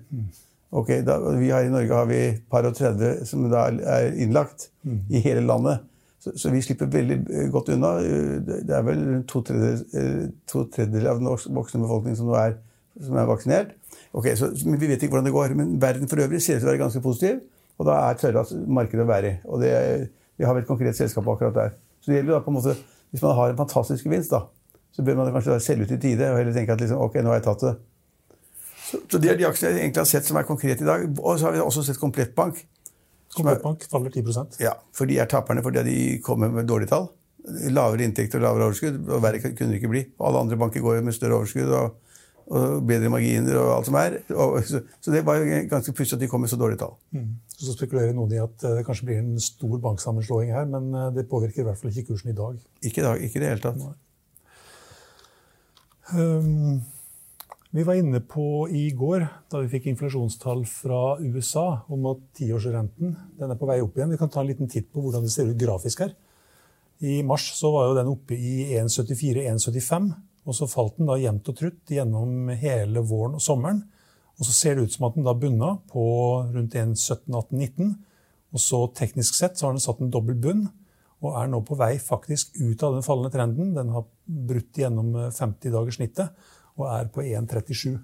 Ok, 0.70 0.90
da, 1.06 1.16
vi 1.38 1.50
har 1.50 1.64
I 1.64 1.72
Norge 1.72 1.96
har 1.96 2.08
vi 2.10 2.22
par 2.50 2.66
og 2.68 2.74
30 2.76 3.24
som 3.28 3.46
da 3.48 3.68
er 3.72 4.10
innlagt 4.20 4.68
mm. 4.84 4.98
i 5.08 5.22
hele 5.24 5.46
landet. 5.48 5.86
Så, 6.18 6.34
så, 6.36 6.50
vi 6.50 6.60
slipper 6.62 6.90
veldig 6.92 7.18
godt 7.54 7.70
unna. 7.72 7.94
Det 8.44 8.75
er 8.75 8.84
vel 8.84 9.04
to 9.30 9.40
tredjedeler, 9.46 10.32
to 10.50 10.64
tredjedeler 10.75 11.12
av 11.12 11.22
den 11.22 11.30
voksne 11.30 11.80
befolkningen 11.84 12.18
som 12.18 12.32
er, 12.37 12.58
som 13.00 13.16
er 13.16 13.30
vaksinert. 13.30 13.72
Ok, 14.12 14.28
så, 14.37 14.50
men 14.66 14.80
Vi 14.80 14.90
vet 14.90 15.02
ikke 15.02 15.14
hvordan 15.14 15.30
det 15.30 15.37
går. 15.37 15.56
Men 15.56 15.78
verden 15.80 16.10
for 16.10 16.20
øvrig 16.20 16.42
ser 16.42 16.58
ut 16.58 16.64
til 16.64 16.68
å 16.68 16.72
være 16.72 16.82
ganske 16.82 17.04
positiv. 17.04 17.40
Og 17.78 17.87
da 17.87 17.96
er 18.08 18.20
Sørlands 18.20 18.52
markedet 18.66 19.06
å 19.06 19.08
være 19.08 19.30
i. 19.30 19.34
Og 19.46 19.62
det, 19.62 19.72
vi 20.37 20.44
har 20.44 20.56
vel 20.56 20.66
et 20.66 20.70
konkret 20.70 20.98
selskap 20.98 21.28
akkurat 21.30 21.54
der. 21.54 21.76
Så 22.02 22.10
det 22.10 22.20
gjelder 22.20 22.37
da 22.37 22.44
på 22.44 22.52
en 22.52 22.60
måte, 22.60 22.76
Hvis 23.08 23.22
man 23.25 23.32
har 23.38 23.48
en 23.48 23.56
fantastisk 23.56 24.04
gevinst, 24.04 24.28
da, 24.34 24.42
så 24.92 25.00
bør 25.02 25.14
man 25.16 25.30
kanskje 25.32 25.54
selge 25.64 25.87
ut 25.88 25.92
i 25.94 25.96
tide 26.02 26.26
og 26.28 26.37
heller 26.37 26.52
tenke 26.52 26.75
at 26.75 26.82
liksom, 26.82 26.98
ok, 27.00 27.14
nå 27.22 27.30
har 27.30 27.38
jeg 27.38 27.44
tatt 27.46 27.62
det. 27.64 27.70
Så, 28.88 29.18
Det 29.18 29.30
er 29.30 29.37
de 29.37 29.47
aksjene 29.49 29.75
jeg 29.75 29.85
egentlig 29.85 30.04
har 30.04 30.09
sett 30.09 30.28
som 30.28 30.38
er 30.40 30.49
konkrete 30.49 30.85
i 30.85 30.88
dag. 30.88 31.04
Og 31.21 31.38
så 31.38 31.49
har 31.49 31.57
vi 31.57 31.62
også 31.62 31.85
sett 31.85 32.00
Komplettbank. 32.00 32.64
Komplettbank 33.35 33.85
faller 33.90 34.11
10 34.11 34.62
Ja, 34.64 34.73
for 34.97 35.07
de 35.07 35.18
er 35.21 35.28
taperne 35.28 35.62
fordi 35.62 35.85
de 35.85 35.97
kommer 36.25 36.49
med 36.49 36.68
dårlige 36.68 36.88
tall. 36.95 37.11
Lavere 37.73 38.04
inntekter 38.04 38.40
og 38.40 38.47
lavere 38.47 38.68
overskudd. 38.68 39.00
og 39.09 39.23
Verre 39.23 39.40
kunne 39.45 39.73
det 39.73 39.80
ikke 39.83 39.92
bli. 39.92 40.04
Alle 40.21 40.45
andre 40.45 40.57
banker 40.57 40.85
går 40.85 41.02
med 41.04 41.16
større 41.16 41.37
overskudd 41.37 41.68
og, 41.76 42.00
og 42.49 42.87
bedre 42.88 43.12
marginer 43.12 43.61
og 43.61 43.75
alt 43.76 43.90
som 43.90 44.00
er. 44.00 44.18
Og, 44.33 44.59
så, 44.64 44.83
så, 45.00 45.12
det 45.12 45.25
var 45.26 45.38
jo 45.38 45.62
ganske 45.68 45.92
pussig 45.92 46.16
at 46.16 46.25
de 46.25 46.30
kom 46.33 46.45
med 46.45 46.52
så 46.52 46.57
dårlige 46.61 46.80
tall. 46.80 46.97
Mm. 47.12 47.30
Så 47.52 47.76
spekulerer 47.76 48.16
noen 48.16 48.33
i 48.33 48.42
at 48.42 48.57
det 48.64 48.87
kanskje 48.88 49.11
blir 49.11 49.23
en 49.23 49.40
stor 49.42 49.78
banksammenslåing 49.85 50.52
her, 50.57 50.68
men 50.73 50.92
det 51.14 51.28
påvirker 51.28 51.64
i 51.64 51.68
hvert 51.68 51.80
fall 51.80 51.92
ikke 51.92 52.14
kursen 52.14 52.33
i 52.33 52.38
dag. 52.40 52.61
Ikke 52.83 53.04
i 53.04 53.09
dag, 53.11 53.25
ikke 53.28 53.40
i 53.40 53.45
det 53.45 53.52
hele 53.52 53.64
tatt. 53.68 53.88
Um, 56.09 56.80
vi 57.70 57.84
var 57.84 57.98
inne 58.00 58.20
på 58.25 58.64
i 58.72 58.87
går, 58.96 59.26
da 59.52 59.60
vi 59.60 59.68
fikk 59.75 59.90
inflasjonstall 59.90 60.62
fra 60.70 61.18
USA, 61.20 61.82
om 61.92 62.06
at 62.14 62.22
tiårsrenten 62.38 63.12
den 63.37 63.52
er 63.52 63.60
på 63.60 63.68
vei 63.68 63.76
opp 63.84 63.98
igjen. 63.98 64.14
Vi 64.14 64.20
kan 64.20 64.32
ta 64.32 64.40
en 64.40 64.48
liten 64.48 64.70
titt 64.72 64.88
på 64.92 65.02
hvordan 65.04 65.26
det 65.26 65.32
ser 65.34 65.50
ut 65.50 65.60
grafisk 65.60 66.00
her. 66.06 66.14
I 67.04 67.20
mars 67.22 67.50
så 67.54 67.70
var 67.75 67.90
jo 67.90 67.98
den 67.98 68.08
oppe 68.10 68.34
i 68.34 68.72
1,74-1,75. 68.80 70.08
Og 70.48 70.56
så 70.56 70.66
falt 70.70 70.96
den 70.96 71.10
da 71.10 71.18
jevnt 71.20 71.48
og 71.52 71.58
trutt 71.58 71.92
gjennom 71.92 72.48
hele 72.56 73.04
våren 73.04 73.37
og 73.37 73.44
sommeren. 73.44 73.82
Og 74.40 74.48
så 74.48 74.54
ser 74.56 74.78
det 74.78 74.88
ut 74.88 74.94
som 74.96 75.08
at 75.10 75.18
den 75.18 75.26
da 75.26 75.34
bunna 75.37 75.75
på 75.92 76.04
rundt 76.48 76.76
1,17-18-19. 76.78 77.92
Og 78.56 78.64
så 78.64 78.87
teknisk 78.96 79.37
sett 79.37 79.60
så 79.60 79.68
har 79.68 79.76
den 79.76 79.84
satt 79.84 80.00
en 80.00 80.12
dobbel 80.14 80.38
bunn 80.40 80.70
og 81.18 81.34
er 81.34 81.48
nå 81.50 81.60
på 81.66 81.76
vei 81.76 81.96
faktisk 82.00 82.56
ut 82.62 82.82
av 82.87 82.94
den 82.94 83.04
fallende 83.04 83.34
trenden. 83.34 83.75
Den 83.76 83.90
har 83.92 84.06
brutt 84.25 84.78
gjennom 84.78 85.12
50-dagerssnittet 85.34 86.56
og 86.78 86.87
er 86.94 87.08
på 87.14 87.23
1,37. 87.26 87.99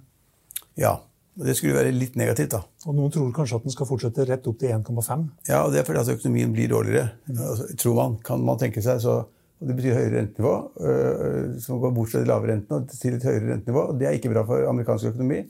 Ja, 0.76 0.96
Og 1.38 1.46
Det 1.48 1.56
skulle 1.58 1.74
være 1.74 1.90
litt 1.90 2.14
negativt, 2.14 2.52
da. 2.52 2.60
Og 2.86 2.94
noen 2.94 3.10
tror 3.10 3.32
kanskje 3.34 3.56
at 3.58 3.64
den 3.66 3.72
skal 3.74 3.86
fortsette 3.88 4.22
rett 4.28 4.44
opp 4.46 4.58
til 4.60 4.68
1,5. 4.70 5.24
Ja, 5.48 5.64
og 5.64 5.72
det 5.72 5.80
er 5.80 5.86
fordi 5.88 5.98
at 6.04 6.10
økonomien 6.12 6.52
blir 6.54 6.68
dårligere. 6.70 7.08
Altså, 7.34 7.66
tror 7.76 7.94
man, 7.98 8.12
kan 8.22 8.44
man 8.46 8.58
tenke 8.60 8.82
seg. 8.84 9.00
Så, 9.02 9.16
og 9.58 9.66
det 9.66 9.74
betyr 9.80 9.96
høyere 9.98 10.12
rentenivå, 10.20 10.52
øh, 10.78 11.56
som 11.64 11.80
går 11.82 11.90
bort 11.96 12.12
fra 12.12 12.20
de 12.22 12.28
lave 12.30 12.46
rentene 12.52 12.78
og 12.78 12.86
til 13.00 13.14
et 13.18 13.26
høyere 13.26 13.50
rentenivå. 13.50 13.82
og 13.90 13.98
Det 13.98 14.06
er 14.06 14.14
ikke 14.14 14.30
bra 14.30 14.44
for 14.46 14.62
amerikansk 14.70 15.10
økonomi. 15.10 15.40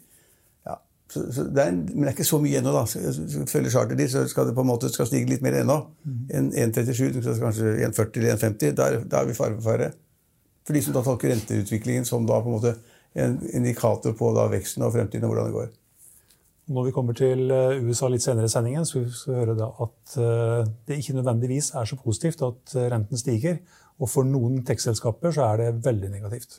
Ja, 0.64 0.78
så, 1.12 1.26
så 1.36 1.44
det 1.52 1.66
en, 1.68 1.82
men 1.92 2.00
det 2.06 2.08
er 2.14 2.16
ikke 2.16 2.28
så 2.32 2.40
mye 2.40 2.62
ennå. 2.62 2.72
da. 2.72 2.86
Følger 3.52 3.70
charteret 3.76 3.98
ditt, 4.00 4.10
så 4.16 4.24
skal 4.32 4.48
det 4.48 4.54
på 4.56 4.64
en 4.64 4.70
måte 4.72 4.88
skal 4.88 5.06
stige 5.10 5.28
litt 5.34 5.44
mer 5.44 5.58
ennå. 5.60 5.78
En 6.32 6.48
1,37, 6.48 7.20
kanskje 7.44 7.76
1,40 7.90 8.22
eller 8.24 8.36
1,50. 8.40 8.72
Da, 8.80 8.88
er- 8.88 9.04
da 9.04 9.20
er 9.20 9.28
vi 9.28 9.36
fare 9.36 9.58
for 9.60 9.68
fare. 9.68 9.92
For 10.64 10.72
de 10.72 10.80
som 10.80 10.96
da 10.96 11.04
tolker 11.04 11.28
renteutviklingen 11.34 12.06
som 12.08 12.24
da 12.24 12.40
på 12.40 12.48
en 12.48 12.56
måte 12.56 12.76
en 13.14 13.38
indikator 13.54 14.14
på 14.18 14.30
da 14.36 14.46
veksten 14.50 14.84
og 14.86 14.94
fremtiden 14.94 15.26
og 15.26 15.34
hvordan 15.34 15.50
det 15.50 15.56
går. 15.58 15.72
Når 16.74 16.86
vi 16.86 16.92
kommer 16.96 17.16
til 17.16 17.50
eh, 17.52 17.82
USA 17.84 18.08
litt 18.08 18.24
senere 18.24 18.48
i 18.48 18.52
sendingen, 18.52 18.86
så 18.88 19.02
skal 19.12 19.34
vi 19.34 19.40
høre 19.42 19.56
da 19.58 19.66
at 19.84 20.14
eh, 20.16 20.70
det 20.88 21.00
ikke 21.00 21.18
nødvendigvis 21.18 21.74
er 21.76 21.90
så 21.90 21.98
positivt 22.00 22.40
at 22.46 22.76
eh, 22.78 22.88
renten 22.92 23.20
stiger. 23.20 23.58
Og 24.00 24.08
for 24.10 24.26
noen 24.26 24.62
tekstselskaper 24.66 25.34
så 25.36 25.44
er 25.50 25.60
det 25.60 25.84
veldig 25.84 26.08
negativt. 26.14 26.58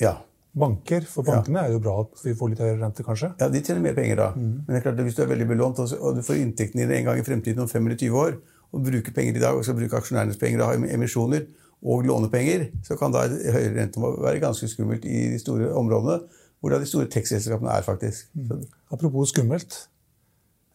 Ja. 0.00 0.20
Banker, 0.54 1.02
For 1.10 1.26
bankene 1.26 1.64
er 1.64 1.72
det 1.72 1.80
jo 1.80 1.82
bra 1.82 1.96
at 2.04 2.20
vi 2.22 2.36
får 2.38 2.52
litt 2.52 2.60
høyere 2.62 2.78
rente, 2.78 3.02
kanskje. 3.02 3.32
Ja, 3.40 3.48
De 3.50 3.58
tjener 3.58 3.82
mer 3.82 3.96
penger 3.96 4.20
da. 4.20 4.28
Men 4.38 4.62
det 4.68 4.78
er 4.78 4.84
klart 4.84 5.00
at 5.02 5.08
hvis 5.08 5.16
du 5.18 5.24
er 5.24 5.32
veldig 5.32 5.48
belånt, 5.50 5.80
og 5.82 6.14
du 6.14 6.22
får 6.22 6.38
inntektene 6.38 6.84
dine 6.84 7.00
en 7.00 7.08
gang 7.08 7.18
i 7.18 7.26
fremtiden 7.26 7.64
om 7.64 7.70
5 7.70 7.88
eller 7.88 7.98
20 7.98 8.20
år, 8.20 8.36
og 8.70 8.86
bruker 8.86 9.16
penger 9.16 9.40
i 9.40 9.42
dag, 9.42 9.58
og 9.58 9.66
skal 9.66 9.76
bruke 9.80 9.98
aksjonærenes 9.98 10.38
penger 10.38 10.62
og 10.62 10.70
ha 10.70 10.94
emisjoner 10.94 11.48
og 11.84 12.06
lånepenger, 12.08 12.70
så 12.84 12.96
kan 12.96 13.12
da 13.12 13.26
høyere 13.28 13.74
rente 13.76 14.00
være 14.00 14.40
ganske 14.42 14.68
skummelt 14.72 15.04
i 15.04 15.26
de 15.34 15.40
store 15.42 15.68
områdene, 15.76 16.22
hvor 16.60 16.72
da 16.72 16.78
de 16.80 16.88
store 16.88 17.10
tekstselskapene 17.12 17.74
er, 17.74 17.84
faktisk. 17.84 18.30
Mm. 18.32 18.62
Apropos 18.94 19.34
skummelt. 19.34 19.76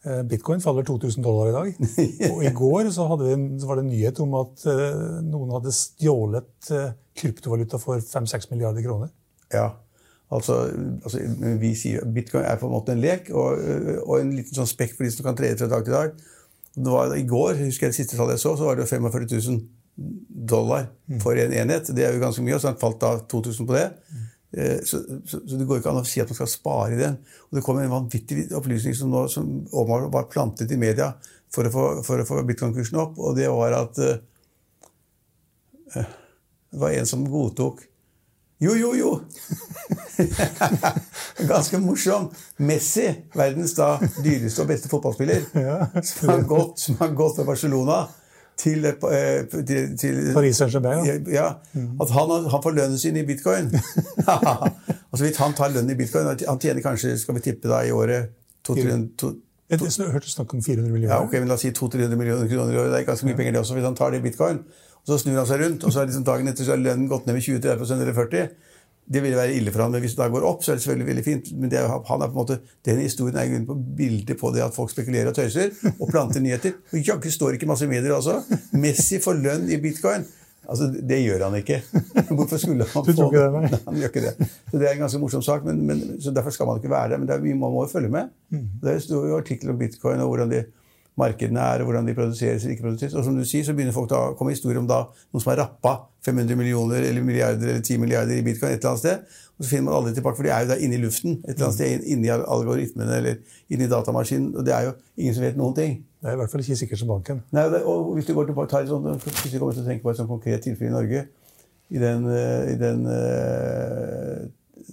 eh, 0.05 0.21
Bitcoin 0.23 0.61
faller 0.61 0.85
2000 0.85 1.23
dollar 1.25 1.49
i 1.49 1.55
dag. 1.55 1.89
Og 2.33 2.43
i 2.45 2.53
går 2.53 2.91
så, 2.93 3.07
vi, 3.17 3.35
så 3.59 3.67
var 3.67 3.79
det 3.79 3.85
en 3.87 3.91
nyhet 3.91 4.21
om 4.21 4.37
at 4.37 4.65
eh, 4.69 5.01
noen 5.25 5.53
hadde 5.57 5.73
stjålet 5.73 6.71
eh, 6.77 6.91
kryptovaluta 7.17 7.81
for 7.81 7.99
5-6 7.99 8.51
milliarder 8.53 8.85
kroner. 8.85 9.13
ja. 9.53 9.69
Altså, 10.29 10.59
altså, 11.01 11.23
vi 11.57 11.71
sier 11.73 12.03
at 12.03 12.11
Bitcoin 12.13 12.43
er 12.45 12.59
på 12.61 12.67
en 12.67 12.73
måte 12.75 12.93
en 12.93 12.99
lek, 13.01 13.31
og, 13.33 13.63
og 14.03 14.19
en 14.19 14.35
liten 14.37 14.53
sånn 14.53 14.67
spekk 14.69 14.91
for 14.93 15.07
de 15.07 15.09
som 15.09 15.25
kan 15.25 15.39
trede 15.39 15.57
fra 15.57 15.71
dag 15.71 15.87
til 15.87 15.95
dag. 15.95 16.11
Det 16.75 16.91
var, 16.93 17.15
I 17.17 17.23
går 17.25 17.55
husker 17.63 17.87
jeg 17.87 17.95
det 17.95 17.97
siste 17.97 18.13
tallet 18.13 18.37
jeg 18.37 18.43
så, 18.43 18.51
så 18.59 18.67
var 18.67 18.77
det 18.77 18.85
45 18.85 19.25
000 19.25 19.57
dollar 20.49 20.87
for 21.21 21.37
en 21.39 21.53
enhet. 21.53 21.89
Det 21.95 22.05
er 22.05 22.13
jo 22.15 22.21
ganske 22.23 22.43
mye, 22.45 22.55
og 22.55 22.61
så 22.61 22.69
har 22.69 22.75
den 22.77 22.81
falt 22.81 22.99
da 23.01 23.13
2000 23.31 23.67
på 23.67 23.75
det. 23.75 23.87
Eh, 24.57 24.79
Så, 24.85 25.01
så, 25.27 25.39
så 25.45 25.57
det 25.59 25.67
går 25.69 25.81
ikke 25.81 25.91
an 25.91 26.01
å 26.01 26.07
si 26.07 26.21
at 26.23 26.29
man 26.31 26.37
skal 26.39 26.49
spare 26.49 26.95
i 26.95 27.01
den. 27.01 27.19
Og 27.49 27.57
det 27.59 27.63
kom 27.65 27.77
en 27.81 27.91
vanvittig 27.91 28.47
opplysning 28.57 28.95
som, 28.97 29.11
nå, 29.13 29.27
som 29.29 29.49
var 29.71 30.29
plantet 30.31 30.71
i 30.71 30.79
media 30.79 31.11
for 31.53 31.65
å 31.65 31.73
få, 31.73 31.83
for 32.05 32.21
å 32.21 32.25
få 32.29 32.41
bitcoin-kursen 32.45 32.97
opp, 33.01 33.17
og 33.17 33.37
det 33.37 33.49
var 33.49 33.73
at 33.77 33.97
eh, 34.05 34.17
det 36.69 36.77
var 36.81 36.93
en 36.93 37.07
som 37.09 37.23
godtok 37.25 37.79
Jo, 38.61 38.73
jo, 38.75 38.91
jo! 38.93 39.11
Ganske 41.49 41.79
morsom. 41.81 42.27
Messi, 42.57 43.05
verdens 43.33 43.73
da 43.77 43.93
dyreste 44.19 44.61
og 44.65 44.69
beste 44.69 44.91
fotballspiller, 44.91 45.45
som, 46.09 46.29
har 46.29 46.43
gått, 46.49 46.79
som 46.83 46.97
har 46.99 47.13
gått 47.15 47.39
fra 47.39 47.45
Barcelona 47.47 48.01
til, 48.59 48.85
eh, 48.85 49.45
til, 49.67 49.97
til 49.99 50.17
Paris 50.35 50.57
Saint-Germain, 50.59 51.05
ja. 51.07 51.17
ja, 51.31 51.47
At 52.03 52.09
han, 52.15 52.33
han 52.51 52.63
får 52.63 52.75
lønnen 52.75 52.99
sin 52.99 53.17
i 53.17 53.23
bitcoin. 53.27 53.71
altså 55.11 55.23
hvis 55.23 55.39
han 55.39 55.55
tar 55.57 55.71
lønnen 55.75 55.93
i 55.93 55.99
bitcoin 55.99 56.27
Han 56.27 56.59
tjener 56.59 56.83
kanskje, 56.83 57.15
skal 57.21 57.37
vi 57.39 57.45
tippe 57.45 57.71
da, 57.71 57.83
i 57.87 57.93
året 57.95 58.33
200 58.67 59.07
to, 59.17 59.33
Jeg 59.71 60.11
hørte 60.11 60.29
snakk 60.29 60.53
om 60.53 60.63
400 60.63 60.91
millioner. 60.91 61.15
ja, 61.15 61.23
ok, 61.23 61.39
men 61.39 61.47
La 61.47 61.55
oss 61.55 61.63
si 61.63 61.71
200-300 61.71 62.19
millioner 62.19 62.47
kroner 62.51 62.73
i 62.73 62.79
året. 62.81 62.93
Det 62.93 63.01
er 63.01 63.09
ganske 63.11 63.27
mye 63.29 63.37
penger 63.37 63.55
det 63.55 63.61
også, 63.63 63.77
hvis 63.77 63.87
han 63.87 63.97
tar 63.97 64.11
det 64.11 64.19
i 64.19 64.25
bitcoin. 64.27 64.63
Og 64.99 65.11
så 65.11 65.19
snur 65.21 65.37
han 65.39 65.47
seg 65.47 65.61
rundt, 65.63 65.85
og 65.85 65.93
så 65.93 66.01
er 66.01 66.09
liksom 66.09 66.25
dagen 66.27 66.51
etter 66.51 66.67
så 66.67 66.75
er 66.75 66.81
lønnen 66.83 67.07
gått 67.09 67.29
ned 67.29 67.37
med 67.37 67.45
20-30 67.45 67.93
eller 67.95 68.17
40 68.17 68.49
Det 69.09 69.23
ville 69.23 69.37
være 69.39 69.55
ille 69.57 69.71
for 69.73 69.81
han, 69.81 69.93
men 69.93 70.03
hvis 70.03 70.13
det 70.13 70.21
da 70.21 70.29
går 70.29 70.43
opp, 70.45 70.61
så 70.61 70.71
er 70.71 70.77
det 70.77 70.83
selvfølgelig 70.83 71.07
veldig 71.07 71.23
fint. 71.25 71.47
Men 71.57 71.71
det 71.71 71.79
er, 71.79 71.87
han 71.89 72.21
er 72.21 72.29
på 72.29 72.35
en 72.35 72.41
måte, 72.43 72.59
den 72.85 72.99
historien 73.01 73.39
er 73.39 73.47
i 73.47 73.53
grunnen 73.53 73.69
på 73.69 73.77
bildet 73.97 74.37
på 74.37 74.51
det 74.53 74.61
at 74.61 74.75
folk 74.75 74.91
spekulerer 74.93 75.31
og 75.31 75.37
tøyser 75.37 75.71
og 75.95 76.11
planter 76.11 76.43
nyheter. 76.45 76.75
Og 76.93 77.01
jaggu 77.01 77.31
står 77.33 77.57
ikke 77.57 77.69
masse 77.69 77.89
medier 77.89 78.13
også. 78.13 78.37
Messi 78.77 79.17
får 79.23 79.41
lønn 79.41 79.65
i 79.73 79.81
bitcoin. 79.81 80.27
Altså, 80.69 80.91
Det 81.09 81.17
gjør 81.23 81.47
han 81.47 81.55
ikke. 81.57 81.79
Hvorfor 82.37 82.61
skulle 82.61 82.85
han 82.85 82.91
få 82.93 83.31
det, 83.33 83.45
nei? 83.55 83.69
Han 83.87 83.97
gjør 83.97 84.11
ikke 84.11 84.25
det. 84.27 84.49
Så 84.69 84.77
Det 84.77 84.85
er 84.85 84.91
en 84.93 85.05
ganske 85.05 85.21
morsom 85.21 85.41
sak, 85.45 85.65
men, 85.65 85.81
men, 85.87 86.03
så 86.21 86.33
derfor 86.35 86.53
skal 86.53 86.69
man 86.69 86.77
ikke 86.77 86.91
være 86.93 87.15
der. 87.15 87.21
Men 87.21 87.29
det 87.29 87.35
er, 87.35 87.41
vi 87.41 87.55
må, 87.57 87.71
må 87.73 87.87
jo 87.87 87.93
følge 87.93 88.11
med. 88.13 88.29
Det 88.83 88.99
står 89.07 89.31
jo 89.31 89.39
artikler 89.39 89.73
om 89.73 89.79
bitcoin 89.79 90.21
og 90.21 90.29
hvordan 90.33 90.53
de 90.53 90.61
markedene 91.19 91.61
er, 91.61 91.83
og 91.83 91.89
hvordan 91.89 92.07
de 92.07 92.15
produseres 92.17 92.63
eller 92.63 92.77
ikke 92.77 92.87
produseres. 92.87 93.17
Og 93.17 93.25
som 93.27 93.35
du 93.37 93.43
sier, 93.47 93.65
så 93.67 93.75
begynner 93.75 93.95
folk 93.95 94.09
da 94.11 94.29
å 94.29 94.33
komme 94.39 94.55
historier 94.55 94.79
om 94.81 94.87
da 94.89 95.03
noen 95.09 95.43
som 95.43 95.51
har 95.53 95.61
rappa 95.65 95.95
500 96.25 96.57
millioner 96.59 97.05
eller 97.07 97.23
milliarder 97.25 97.75
eller 97.75 97.85
10 97.85 98.01
milliarder 98.01 98.39
i 98.39 98.43
bitcoin 98.45 98.73
et 98.73 98.79
eller 98.79 98.93
annet 98.95 99.03
sted. 99.03 99.39
Og 99.59 99.65
så 99.65 99.71
finner 99.73 99.89
man 99.89 99.97
aldri 99.97 100.13
tilbake, 100.15 100.39
for 100.39 100.47
de 100.47 100.51
er 100.55 100.63
jo 100.63 100.69
da 100.71 100.77
inne 100.79 100.95
i 100.95 101.01
luften. 101.03 101.39
Et 101.43 101.53
eller 101.53 101.67
annet 101.67 101.77
sted 101.77 102.05
inni 102.13 102.31
algoritmene 102.31 103.17
eller 103.17 103.57
inni 103.71 103.89
datamaskinen. 103.91 104.53
Og 104.55 104.67
det 104.67 104.75
er 104.75 104.87
jo 104.87 104.93
ingen 105.19 105.35
som 105.35 105.43
vet 105.43 105.59
noen 105.59 105.75
ting. 105.75 105.97
Det 106.19 106.31
er 106.31 106.37
i 106.37 106.39
hvert 106.39 106.51
fall 106.51 106.63
ikke 106.63 106.79
sikkert 106.79 107.01
som 107.01 107.11
banken. 107.11 107.41
Nei, 107.55 107.65
og 107.83 108.13
hvis 108.15 108.27
du 108.27 108.33
går 108.37 108.47
til, 108.47 108.61
tar 108.71 108.85
et 108.85 108.91
sånt, 108.91 109.27
hvis 109.27 109.51
du 109.51 109.59
kommer 109.59 109.75
til 109.75 109.83
å 109.83 109.89
tenke 109.89 110.03
på 110.05 110.13
et 110.13 110.19
sånt 110.19 110.31
konkret 110.31 110.63
tilfelle 110.63 110.91
i 110.91 110.95
Norge, 110.95 111.25
i 111.89 111.99
den, 111.99 112.25
eh, 112.31 112.71
i 112.73 112.77
den, 112.79 113.05
eh, 113.11 114.47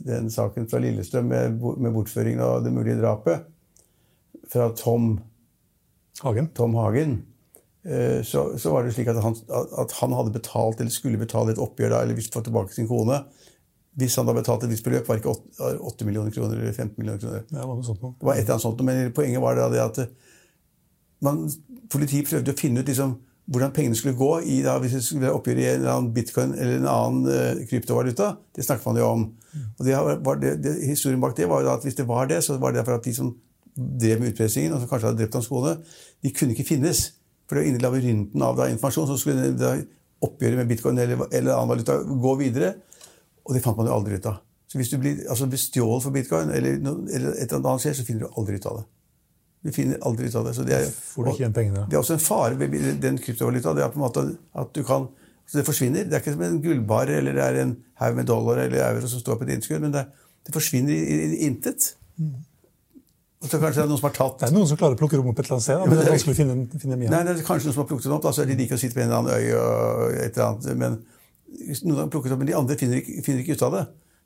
den 0.06 0.30
saken 0.30 0.68
fra 0.70 0.80
Lillestrøm 0.82 1.30
med, 1.30 1.60
med 1.60 1.94
bortføringen 1.94 2.42
av 2.42 2.64
det 2.64 2.72
mulige 2.72 2.98
drapet 3.00 3.46
fra 4.52 4.70
Tom, 4.78 5.16
Hagen. 6.22 6.48
Tom 6.56 6.74
Hagen, 6.74 7.16
eh, 7.84 8.22
så, 8.24 8.48
så 8.58 8.72
var 8.72 8.86
det 8.86 8.94
slik 8.96 9.10
at 9.12 9.20
han, 9.22 9.36
at 9.82 9.96
han 10.00 10.14
hadde 10.16 10.34
betalt, 10.36 10.80
eller 10.80 10.94
skulle 10.94 11.20
betale 11.20 11.52
et 11.52 11.62
oppgjør 11.62 11.92
da, 11.92 12.02
eller 12.04 12.18
hvis 12.18 12.30
få 12.32 12.44
tilbake 12.46 12.74
sin 12.74 12.88
kone. 12.90 13.22
Hvis 13.96 14.16
han 14.20 14.28
da 14.28 14.34
betalte 14.36 14.68
et 14.68 14.74
visst 14.74 14.84
beløp, 14.84 15.08
var 15.08 15.16
det 15.16 15.24
ikke 15.24 15.76
8, 15.88 16.04
millioner 16.08 16.32
kroner 16.34 16.58
eller 16.58 16.72
15 16.72 16.98
millioner 17.00 17.20
kroner. 17.20 17.46
Det 17.48 17.68
var 17.68 17.84
sånt. 17.84 18.02
Det 18.02 18.28
var 18.28 18.34
et 18.34 18.42
eller 18.44 18.56
annet 18.56 18.66
sånt, 18.66 18.82
men 18.84 19.12
poenget 19.16 19.40
var 19.40 19.56
da 19.56 19.70
det 19.72 19.84
at 19.84 20.02
man, 21.24 21.46
politiet 21.92 22.28
prøvde 22.28 22.52
å 22.52 22.58
finne 22.58 22.82
ut 22.82 22.90
liksom, 22.90 23.14
hvordan 23.46 23.72
pengene 23.72 23.96
skulle 23.96 24.18
gå 24.18 24.30
i, 24.50 24.58
da, 24.66 24.76
hvis 24.82 24.96
det 24.98 25.02
skulle 25.06 25.28
være 25.28 25.38
oppgjør 25.38 25.60
i 25.62 25.66
en 25.70 25.80
eller 25.80 25.92
annen 25.92 26.12
bitcoin 26.12 26.52
eller 26.52 26.80
en 26.80 26.88
annen 26.90 27.28
uh, 27.30 27.64
kryptovaluta. 27.70 28.32
Det 28.56 28.66
snakket 28.66 28.88
man 28.90 29.00
jo 29.00 29.08
om. 29.08 29.26
Og 29.78 29.82
det, 29.86 29.94
var 30.26 30.40
det, 30.42 30.56
det, 30.64 30.72
Historien 30.84 31.22
bak 31.22 31.36
det 31.38 31.46
var 31.48 31.62
jo 31.62 31.70
da 31.70 31.76
at 31.78 31.86
hvis 31.86 31.96
det 31.96 32.08
var 32.08 32.28
det, 32.28 32.42
så 32.44 32.58
var 32.60 32.74
det 32.74 32.82
derfor 32.82 32.98
at 32.98 33.06
de 33.06 33.14
som 33.16 33.30
drev 33.76 34.22
med 34.22 34.32
utpressingen, 34.32 34.72
og 34.72 34.82
som 34.82 34.90
kanskje 34.90 35.10
hadde 35.10 35.22
drept 35.22 35.36
hans 35.38 35.50
kone, 35.52 35.76
de 36.24 36.32
kunne 36.34 36.56
ikke 36.56 36.68
finnes. 36.68 37.04
For 37.46 37.56
det 37.56 37.62
var 37.62 37.70
inni 37.70 37.82
labyrinten 37.82 38.42
av 38.42 38.56
da, 38.58 38.70
informasjon 38.72 39.10
så 39.12 39.18
skulle 39.20 39.52
da, 39.58 39.76
oppgjøret 40.26 40.62
med 40.62 40.70
bitcoin 40.70 40.98
eller, 40.98 41.26
eller 41.28 41.54
annen 41.54 41.70
valuta 41.70 41.98
gå 42.02 42.34
videre. 42.40 42.74
Og 43.46 43.54
det 43.54 43.62
fant 43.62 43.78
man 43.78 43.86
jo 43.90 43.94
aldri 43.94 44.18
ut 44.18 44.28
av. 44.30 44.40
Så 44.66 44.80
hvis 44.80 44.90
du 44.90 44.96
blir 44.98 45.20
altså, 45.30 45.46
bestjålet 45.50 46.02
for 46.02 46.14
bitcoin, 46.14 46.50
eller, 46.50 46.80
eller 46.80 47.36
et 47.36 47.52
eller 47.52 47.60
annet 47.60 47.84
skjer, 47.84 47.98
så 48.00 48.06
finner 48.06 48.26
du 48.26 48.40
aldri 48.40 48.58
ut 48.58 48.66
av 48.66 48.80
det. 48.80 48.86
Du 49.66 49.70
finner 49.74 50.02
aldri 50.08 50.30
ut 50.30 50.38
av 50.40 50.48
det. 50.48 50.56
Så 50.56 50.64
det 50.66 50.74
er, 50.78 50.88
Får 50.90 51.26
du 51.26 51.30
ikke 51.30 51.44
igjen 51.44 51.54
pengene. 51.54 51.84
det 51.90 51.98
er 51.98 52.02
også 52.02 52.16
en 52.16 52.24
fare 52.24 52.58
ved 52.58 52.74
den 53.02 53.20
kryptovaluta. 53.22 53.74
Det 53.76 53.84
er 53.84 53.94
på 53.94 54.00
en 54.00 54.06
måte 54.06 54.26
at 54.62 54.74
du 54.74 54.82
kan 54.86 55.08
så 55.46 55.60
Det 55.60 55.66
forsvinner. 55.68 56.04
Det 56.04 56.16
er 56.16 56.22
ikke 56.24 56.32
som 56.34 56.40
en 56.42 56.62
gullbar 56.62 57.06
eller 57.06 57.36
det 57.36 57.42
er 57.44 57.60
en 57.62 57.76
haug 58.00 58.16
med 58.16 58.26
dollar 58.26 58.58
eller 58.64 58.80
euro 58.82 59.06
som 59.06 59.20
står 59.22 59.36
på 59.38 59.44
et 59.46 59.52
innskudd, 59.54 59.78
men 59.84 59.92
det, 59.94 60.02
det 60.42 60.54
forsvinner 60.54 60.90
i, 60.90 60.96
i, 60.98 61.28
i 61.36 61.46
intet. 61.46 61.92
Og 62.18 62.55
så 63.44 63.58
kanskje 63.60 63.82
det 63.82 63.84
er 63.84 63.90
noen 63.90 64.00
som 64.00 64.08
har 64.08 64.14
tatt 64.16 64.38
Det 64.40 64.46
er 64.48 64.54
noen 64.56 64.68
som 64.70 64.78
klarer 64.80 64.96
å 64.96 65.00
plukke 65.00 65.18
rom 65.20 65.28
opp 65.30 65.40
et 65.40 65.44
eller 65.44 65.58
annet 65.58 65.66
sted, 65.66 65.76
da, 65.76 65.86
men 65.86 65.98
det 65.98 66.06
er 66.06 66.14
vanskelig 66.14 66.34
å 66.34 66.38
finne, 66.38 66.54
finne 66.72 66.94
dem 66.96 67.02
igjen. 67.04 67.12
Nei, 67.12 67.20
det 67.26 67.34
er 67.34 67.42
kanskje 67.46 67.68
noen 67.68 67.76
som 67.76 67.82
har 67.82 67.88
plukket 67.90 68.08
den 68.08 68.14
opp. 68.16 68.24
Da, 68.24 68.32
så 68.32 68.42
er 68.42 68.48
de 68.50 68.56
like 68.62 68.78
å 68.78 68.80
sitte 68.80 68.96
på 68.96 69.02
en 69.04 69.10
eller 69.10 69.18
annen 69.20 69.34
øy 69.36 69.58
og 69.60 70.14
et 70.22 70.38
eller 70.38 70.46
annet. 70.46 70.68
Men 70.80 70.96
noen 71.84 72.00
har 72.00 72.12
plukket 72.14 72.32
opp, 72.32 72.40
men 72.40 72.48
de 72.48 72.56
andre 72.56 72.78
finner 72.80 73.02
ikke, 73.02 73.18
finner 73.26 73.44
ikke 73.44 73.58
ut 73.58 73.66
av 73.68 73.76
det. 73.76 73.82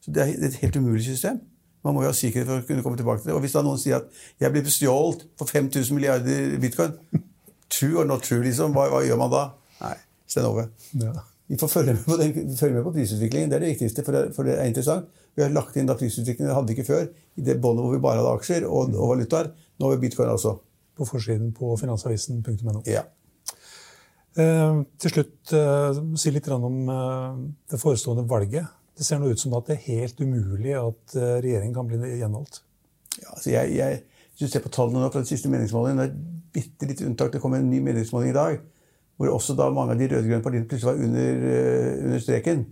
Så 0.06 0.14
det 0.16 0.22
er 0.24 0.46
et 0.48 0.60
helt 0.62 0.78
umulig 0.78 1.02
system. 1.08 1.40
Man 1.84 1.96
må 1.96 2.04
jo 2.04 2.12
ha 2.12 2.16
sikkerhet 2.16 2.48
for 2.48 2.62
å 2.62 2.68
kunne 2.68 2.84
komme 2.84 3.00
tilbake 3.00 3.24
til 3.24 3.32
det. 3.32 3.36
Og 3.38 3.42
hvis 3.44 3.56
da 3.56 3.64
noen 3.64 3.80
sier 3.80 3.98
at 3.98 4.22
jeg 4.40 4.52
blir 4.54 4.64
bestjålet 4.66 5.26
for 5.40 5.50
5000 5.50 5.96
milliarder 5.96 6.54
bitcoin 6.62 6.94
True 7.70 8.00
or 8.02 8.06
not 8.08 8.24
true, 8.26 8.42
liksom. 8.42 8.72
Hva, 8.74 8.88
hva 8.90 9.02
gjør 9.06 9.20
man 9.20 9.30
da? 9.32 9.42
Nei, 9.80 9.94
Sten 10.30 10.46
over. 10.48 10.66
Ja. 10.98 11.12
Vi 11.50 11.58
får 11.58 11.70
følge 11.72 11.96
med, 11.96 12.04
på 12.06 12.16
den, 12.20 12.56
følge 12.56 12.76
med 12.76 12.84
på 12.86 12.92
prisutviklingen. 12.94 13.50
Det 13.50 13.56
er 13.58 13.64
det 13.64 13.72
viktigste, 13.72 14.04
for 14.06 14.14
det, 14.14 14.24
for 14.36 14.46
det 14.46 14.54
er 14.54 14.68
interessant. 14.70 15.08
Vi 15.34 15.42
har 15.42 15.50
lagt 15.54 15.78
inn 15.80 15.88
da 15.88 15.96
prisutviklingen 15.98 16.52
vi 16.52 16.56
hadde 16.56 16.76
ikke 16.76 16.86
før, 16.86 17.08
i 17.10 17.46
det 17.46 17.56
båndet 17.62 17.86
hvor 17.86 17.96
vi 17.96 18.02
bare 18.04 18.22
hadde 18.22 18.34
aksjer 18.38 18.66
og, 18.68 18.94
og 18.94 19.16
valutaer. 19.16 19.50
Nå 19.80 19.88
har 19.88 19.96
vi 19.96 20.04
bitcoin 20.06 20.30
også. 20.30 20.54
På 21.00 21.08
forsiden 21.08 21.50
på 21.56 21.72
finansavisen.no. 21.80 22.84
Ja. 22.86 23.02
Eh, 24.38 24.82
til 25.02 25.10
slutt, 25.10 25.52
eh, 25.58 26.00
si 26.20 26.30
litt 26.30 26.48
om 26.54 26.76
eh, 26.86 27.38
det 27.70 27.80
forestående 27.82 28.28
valget. 28.30 28.68
Det 28.94 29.06
ser 29.06 29.18
nå 29.18 29.30
ut 29.32 29.40
som 29.40 29.54
at 29.58 29.66
det 29.66 29.78
er 29.78 29.86
helt 29.88 30.20
umulig 30.20 30.74
at 30.76 31.14
regjeringen 31.16 31.74
kan 31.74 31.88
bli 31.88 32.18
gjenvalgt. 32.20 32.60
Ja, 33.16 33.30
altså 33.32 33.50
jeg, 33.54 33.72
jeg, 33.78 34.02
hvis 34.30 34.42
du 34.44 34.52
ser 34.52 34.62
på 34.62 34.72
tallene 34.74 35.00
nå 35.00 35.08
fra 35.08 35.22
den 35.22 35.30
siste 35.30 35.48
meningsmålingen, 35.48 35.98
det 35.98 36.04
er 36.04 36.12
et 36.12 36.52
bitte 36.52 36.88
lite 36.90 37.06
unntak. 37.08 37.32
Det 37.32 37.40
kommer 37.40 37.62
en 37.62 37.70
ny 37.70 37.80
meningsmåling 37.82 38.34
i 38.34 38.36
dag, 38.36 38.60
hvor 39.20 39.34
også 39.34 39.52
da 39.52 39.66
mange 39.68 39.92
av 39.92 40.00
de 40.00 40.06
rød-grønne 40.08 40.40
partiene 40.40 40.64
plutselig 40.68 40.88
var 40.88 41.02
under, 41.04 41.42
eh, 41.44 42.04
under 42.06 42.22
streken. 42.24 42.66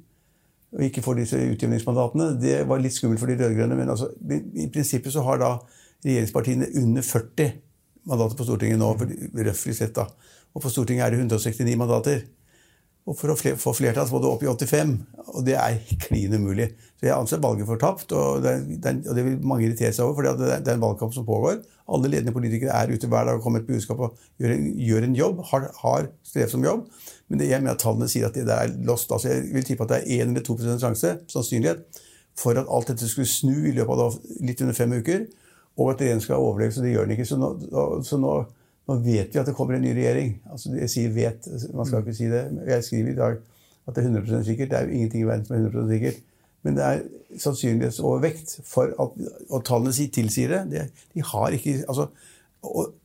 og 0.72 0.82
ikke 0.84 1.00
får 1.00 1.14
disse 1.16 1.36
utjevningsmandatene, 1.36 2.40
det 2.40 2.68
var 2.68 2.80
litt 2.80 2.92
skummelt 2.92 3.20
for 3.20 3.26
de 3.26 3.36
rød-grønne. 3.40 3.76
Men 3.76 3.88
altså, 3.88 4.10
i 4.54 4.66
prinsippet 4.68 5.12
så 5.12 5.22
har 5.24 5.38
da 5.40 5.58
regjeringspartiene 6.04 6.68
under 6.76 7.02
40 7.02 7.52
mandater 8.04 8.36
på 8.36 8.44
Stortinget 8.44 8.78
nå, 8.78 8.90
røftlig 9.48 9.74
sett. 9.76 9.94
da. 9.96 10.04
Og 10.52 10.60
på 10.62 10.68
Stortinget 10.68 11.06
er 11.06 11.10
det 11.10 11.22
169 11.22 11.76
mandater. 11.76 12.20
Og 13.08 13.16
for 13.16 13.32
å 13.32 13.36
få 13.38 13.72
flertall 13.72 14.04
så 14.04 14.12
må 14.14 14.20
du 14.20 14.28
opp 14.28 14.42
i 14.44 14.50
85, 14.50 14.90
og 15.32 15.44
det 15.46 15.54
er 15.56 15.78
klin 16.02 16.34
umulig. 16.36 16.66
Så 16.98 17.06
jeg 17.06 17.14
anser 17.14 17.40
valget 17.40 17.68
for 17.68 17.80
tapt, 17.80 18.12
og 18.12 18.42
det, 18.44 18.52
og 18.98 19.14
det 19.16 19.24
vil 19.24 19.38
mange 19.40 19.64
irritere 19.64 19.94
seg 19.96 20.04
over, 20.04 20.18
for 20.18 20.40
det 20.42 20.48
er 20.58 20.74
en 20.74 20.82
valgkamp 20.82 21.14
som 21.16 21.24
pågår. 21.24 21.62
Alle 21.94 22.10
ledende 22.12 22.34
politikere 22.36 22.74
er 22.76 22.92
ute 22.92 23.08
hver 23.08 23.24
dag 23.24 23.38
og 23.38 23.46
kommer 23.46 23.62
med 23.62 23.64
et 23.64 23.72
budskap 23.72 24.02
og 24.04 24.18
gjør 24.42 24.52
en, 24.52 24.66
gjør 24.84 25.06
en 25.06 25.16
jobb, 25.16 25.40
har, 25.52 25.64
har 25.78 26.10
strevsom 26.26 26.66
jobb. 26.68 26.84
Men 27.32 27.40
det, 27.40 27.48
jeg 27.48 27.64
mener 27.64 27.78
at 27.78 27.84
tallene 27.86 28.10
sier 28.12 28.28
at 28.28 28.36
det 28.36 28.44
der 28.50 28.66
er 28.66 28.76
lost. 28.90 29.14
Altså 29.14 29.32
jeg 29.32 29.48
vil 29.54 29.64
tippe 29.64 29.88
at 29.88 29.94
det 29.94 30.02
er 30.02 30.26
1 30.26 30.34
eller 30.34 30.44
2% 30.44 30.84
sjanse, 30.84 31.14
sannsynlighet, 31.32 32.02
for 32.38 32.60
at 32.60 32.68
alt 32.68 32.92
dette 32.92 33.08
skulle 33.08 33.30
snu 33.30 33.56
i 33.70 33.72
løpet 33.78 34.04
av 34.04 34.20
litt 34.44 34.60
under 34.66 34.76
fem 34.76 34.92
uker, 35.00 35.24
og 35.78 35.94
at 35.94 36.04
regjeringen 36.04 36.26
skal 36.26 36.44
overleve. 36.44 36.76
Så 36.76 36.84
det 36.84 36.92
gjør 36.92 37.08
den 37.08 37.16
ikke. 37.16 37.30
Så 37.30 37.40
nå, 37.40 37.54
så 38.04 38.20
nå 38.20 38.36
nå 38.88 38.96
vet 39.04 39.34
vi 39.34 39.40
at 39.40 39.46
det 39.48 39.54
kommer 39.56 39.76
en 39.76 39.84
ny 39.84 39.92
regjering. 39.92 40.32
Altså, 40.52 40.72
jeg 40.72 40.90
sier 40.90 41.10
'vet', 41.12 41.48
man 41.74 41.86
skal 41.86 42.00
ikke 42.00 42.14
si 42.14 42.24
det. 42.24 42.44
Jeg 42.66 42.84
skriver 42.84 43.10
i 43.12 43.14
dag 43.14 43.36
at 43.88 43.96
det 43.96 44.04
er 44.04 44.08
100% 44.08 44.44
sikkert. 44.44 44.70
Det 44.70 44.78
er 44.78 44.84
jo 44.84 44.90
ingenting 44.90 45.22
i 45.22 45.26
verden 45.26 45.44
som 45.44 45.56
er 45.56 45.68
100% 45.68 45.92
sikkert. 45.92 46.14
Men 46.62 46.76
det 46.76 46.84
er 46.84 46.98
sannsynlighetsovervekt 47.38 48.60
for 48.64 48.82
at 48.82 49.28
Og 49.50 49.64
tallene 49.64 49.92
tilsier 49.92 50.48
det. 50.48 50.72
De, 50.72 50.88
de 51.14 51.22
har 51.22 51.48
ikke 51.48 51.84
altså, 51.88 52.06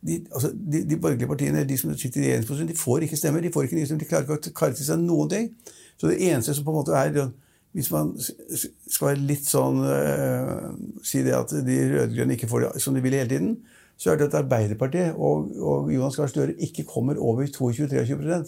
de, 0.08 0.26
altså, 0.34 0.52
de, 0.72 0.90
de, 0.90 0.98
borgerlige 0.98 1.28
partiene, 1.28 1.64
de 1.70 1.78
som 1.78 1.98
sitter 1.98 2.22
i 2.22 2.24
regjeringsposisjon, 2.24 2.68
de 2.68 2.78
får 2.78 2.98
ikke 2.98 3.18
stemmer. 3.18 3.42
De 3.42 3.52
får 3.54 3.62
ikke 3.62 3.76
nye 3.76 3.86
stemmer, 3.86 4.00
de 4.00 4.10
klarer 4.10 4.24
ikke 4.24 4.34
å 4.34 4.72
til 4.74 4.86
seg 4.86 5.00
noen 5.00 5.30
ting. 5.30 5.52
Så 5.98 6.10
det 6.10 6.20
eneste 6.32 6.56
som 6.56 6.66
på 6.66 6.72
en 6.72 6.82
måte 6.82 6.98
er 6.98 7.30
Hvis 7.74 7.92
man 7.92 8.12
skal 8.22 9.08
være 9.08 9.24
litt 9.26 9.48
sånn 9.50 9.80
øh, 9.82 10.74
Si 11.02 11.24
det 11.26 11.34
at 11.34 11.50
de 11.66 11.78
rød-grønne 11.90 12.36
ikke 12.38 12.48
får 12.48 12.60
det 12.62 12.82
som 12.82 12.94
de 12.94 13.02
vil 13.02 13.16
hele 13.18 13.30
tiden, 13.30 13.56
så 14.04 14.12
er 14.12 14.20
det 14.20 14.28
at 14.28 14.42
Arbeiderpartiet 14.42 15.16
og, 15.16 15.54
og 15.64 15.94
Jonas 15.94 16.18
Gahr 16.20 16.28
Støre 16.28 16.58
ikke 16.60 16.84
kommer 16.90 17.20
over 17.24 17.48
22-23 17.48 18.44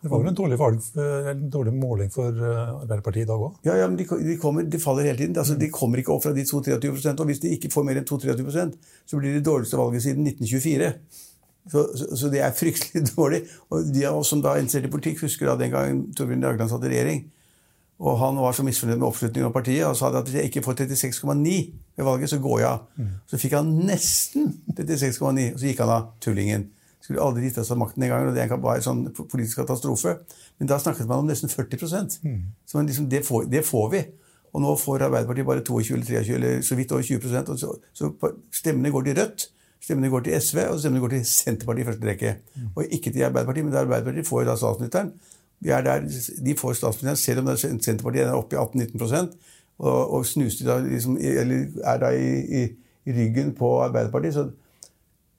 det 0.00 0.08
var 0.08 0.22
vel 0.22 0.30
en 0.30 0.36
dårlig, 0.36 0.56
valg, 0.56 0.78
en 1.28 1.40
dårlig, 1.52 1.72
måling 1.76 2.12
for 2.12 2.32
eh, 2.32 2.60
Arbeiderpartiet 2.72 3.26
i 3.26 3.28
dag 3.28 3.42
òg? 3.44 3.58
Ja, 3.66 3.74
ja, 3.82 3.88
men 3.90 3.98
de, 3.98 4.06
de, 4.08 4.36
kommer, 4.40 4.64
de, 4.64 4.78
faller 4.80 5.04
hele 5.04 5.18
tiden. 5.18 5.34
Altså, 5.36 5.58
de 5.60 5.68
kommer 5.74 6.00
ikke 6.00 6.14
opp 6.14 6.22
fra 6.24 6.32
de 6.32 6.46
22-23% 6.48 7.20
Og 7.20 7.28
hvis 7.28 7.42
de 7.42 7.50
ikke 7.52 7.68
får 7.74 7.84
mer 7.84 8.00
enn 8.00 8.06
22-23 8.08 8.70
så 9.10 9.20
blir 9.20 9.36
det 9.36 9.44
dårligste 9.44 9.76
valget 9.76 10.06
siden 10.06 10.30
1924. 10.30 10.88
Så, 11.68 11.84
så, 12.00 12.08
så 12.16 12.30
det 12.32 12.40
er 12.46 12.56
fryktelig 12.56 13.04
dårlig. 13.12 13.42
Og 13.68 13.92
de 13.92 14.06
av 14.08 14.22
oss 14.22 14.32
som 14.32 14.40
da 14.40 14.54
er 14.54 14.64
interessert 14.64 14.88
i 14.88 14.94
politikk, 14.94 15.20
husker 15.26 15.50
da 15.50 15.58
den 15.60 15.74
gangen 15.74 16.00
Torbjørn 16.16 16.48
Jagland 16.48 16.72
satt 16.72 16.88
i 16.88 16.94
regjering. 16.94 17.20
Og 18.00 18.16
han 18.16 18.38
var 18.40 18.54
så 18.56 18.64
misfornøyd 18.64 18.96
med 18.96 19.06
oppslutningen 19.10 19.50
av 19.50 19.52
partiet 19.52 19.84
og 19.84 19.96
sa 19.98 20.08
at 20.08 20.24
hvis 20.24 20.38
jeg 20.38 20.48
ikke 20.48 20.62
får 20.64 20.78
36,9 20.86 21.56
ved 21.98 22.06
valget, 22.06 22.30
så 22.32 22.38
går 22.40 22.60
jeg 22.62 22.68
av. 22.70 22.86
Mm. 22.96 23.10
Så 23.28 23.40
fikk 23.42 23.56
han 23.58 23.72
nesten 23.90 24.46
36,9, 24.72 25.50
og 25.52 25.58
så 25.60 25.66
gikk 25.68 25.82
han 25.84 25.92
av, 25.92 26.06
tullingen. 26.24 26.64
Skulle 27.04 27.20
aldri 27.24 27.48
gitt 27.48 27.58
av 27.60 27.66
seg 27.68 27.80
makten 27.80 28.06
en 28.06 28.12
gang, 28.12 28.30
og 28.30 28.36
det 28.36 28.46
var 28.62 28.80
en 28.80 28.86
sånn 28.86 29.02
politisk 29.20 29.60
katastrofe. 29.60 30.16
Men 30.60 30.70
da 30.72 30.80
snakket 30.80 31.08
man 31.10 31.24
om 31.24 31.28
nesten 31.28 31.52
40 31.52 31.84
mm. 32.24 32.40
Så 32.68 32.82
liksom, 32.88 33.08
det, 33.12 33.20
får, 33.26 33.44
det, 33.52 33.62
får, 33.68 33.86
vi. 33.92 34.02
Og 34.52 34.64
nå 34.64 34.72
får 34.80 35.04
Arbeiderpartiet 35.08 35.48
bare 35.48 35.64
22 35.64 35.94
eller 35.96 36.06
23 36.08 36.36
eller 36.38 36.62
så 36.64 36.78
vidt 36.78 36.92
over 36.92 37.04
20 37.04 37.36
og 37.40 37.58
så, 37.60 37.74
så 37.92 38.10
stemmene 38.52 38.92
går 38.92 39.10
til 39.10 39.20
Rødt. 39.20 39.46
Stemmene 39.80 40.10
går 40.12 40.24
til 40.24 40.40
SV, 40.40 40.58
og 40.68 40.80
stemmene 40.80 41.00
går 41.00 41.14
til 41.14 41.22
Senterpartiet 41.28 41.84
i 41.84 41.88
første 41.88 42.08
rekke. 42.08 42.32
Mm. 42.54 42.72
Og 42.74 42.96
ikke 42.96 43.12
til 43.12 43.24
Arbeiderpartiet, 43.28 43.68
men 43.68 43.76
Arbeiderpartiet 43.80 44.28
får 44.28 44.42
jo 44.42 44.48
da 44.50 44.56
statsministeren. 44.60 45.12
Der, 45.64 46.00
de 46.46 46.56
får 46.56 46.78
statsministeren, 46.78 47.16
selv 47.20 47.42
om 47.42 47.50
er 47.52 47.58
Senterpartiet 47.60 48.24
er 48.24 48.36
oppe 48.36 48.56
i 48.56 48.60
18-19 48.60 49.34
og, 49.80 50.12
og 50.14 50.26
snuser 50.26 50.68
da 50.68 50.78
liksom, 50.84 51.18
eller 51.20 51.66
er 51.84 52.00
da 52.00 52.10
i, 52.16 52.62
i, 52.62 53.12
ryggen 53.16 53.54
på 53.56 53.68
Arbeiderpartiet. 53.82 54.34
Så, 54.34 54.46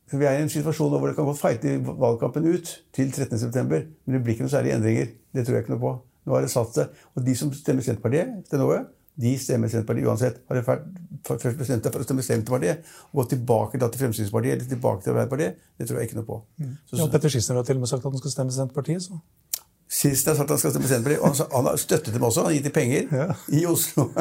så, 0.09 0.17
vi 0.17 0.25
er 0.25 0.37
i 0.37 0.45
en 0.45 0.49
situasjon 0.49 0.93
hvor 0.93 1.07
det 1.07 1.15
kan 1.17 1.27
godt 1.29 1.41
feite 1.41 1.75
valgkampen 1.85 2.47
ut 2.49 2.71
til 2.93 3.11
13.9., 3.13 3.61
men 3.65 4.15
det 4.15 4.23
blir 4.23 4.35
ikke 4.35 4.47
noe 4.47 4.53
særlige 4.53 4.77
endringer. 4.79 5.11
Det 5.33 5.45
tror 5.45 5.57
jeg 5.57 5.65
ikke 5.65 5.75
noe 5.75 5.83
på. 5.83 5.93
Nå 6.25 6.35
har 6.35 6.45
det 6.45 6.53
satt 6.53 6.73
seg. 6.75 7.03
Og 7.15 7.25
de 7.25 7.37
som 7.37 7.53
stemmer 7.55 7.85
Senterpartiet 7.85 8.57
noe, 8.61 8.81
de 9.21 9.35
stemmer 9.39 9.71
Senterpartiet 9.71 10.09
uansett. 10.09 10.41
Har 10.49 10.57
de 10.57 10.65
først 10.65 11.59
bestemt 11.59 11.85
seg 11.85 11.93
for 11.93 12.01
å 12.01 12.07
stemme 12.07 12.25
Senterpartiet 12.25 12.89
og 13.11 13.21
gå 13.21 13.27
tilbake 13.35 13.81
til 13.81 14.01
Fremskrittspartiet 14.03 14.57
eller 14.57 14.73
tilbake 14.73 15.05
til 15.05 15.13
Arbeiderpartiet, 15.13 15.61
det 15.77 15.87
tror 15.89 16.01
jeg 16.01 16.09
ikke 16.09 16.19
noe 16.21 16.29
på. 16.29 16.41
Mm. 16.61 16.73
Så, 16.89 16.97
ja, 16.97 17.07
Petter 17.13 17.33
Schissner 17.33 17.61
har 17.61 17.67
til 17.67 17.77
og 17.77 17.85
med 17.85 17.93
sagt 17.93 18.05
at 18.05 18.09
han 18.09 18.23
skal 18.23 18.35
stemme 18.37 18.57
Senterpartiet. 18.57 19.05
så... 19.05 19.21
Sist 19.91 20.27
jeg 20.27 20.37
sa 20.37 20.45
at 20.45 20.51
han 20.53 20.59
skal 20.61 20.73
stemme 20.73 20.87
Senterpartiet. 20.87 21.21
Og 21.21 21.55
han, 21.57 21.67
har 21.67 21.79
støttet 21.79 22.13
dem 22.15 22.23
også. 22.23 22.45
Han 22.45 22.51
har 22.51 22.57
gitt 22.57 22.67
dem 22.69 22.75
penger 22.75 23.11
ja. 23.11 23.29
i 23.51 23.65
Oslo. 23.69 24.11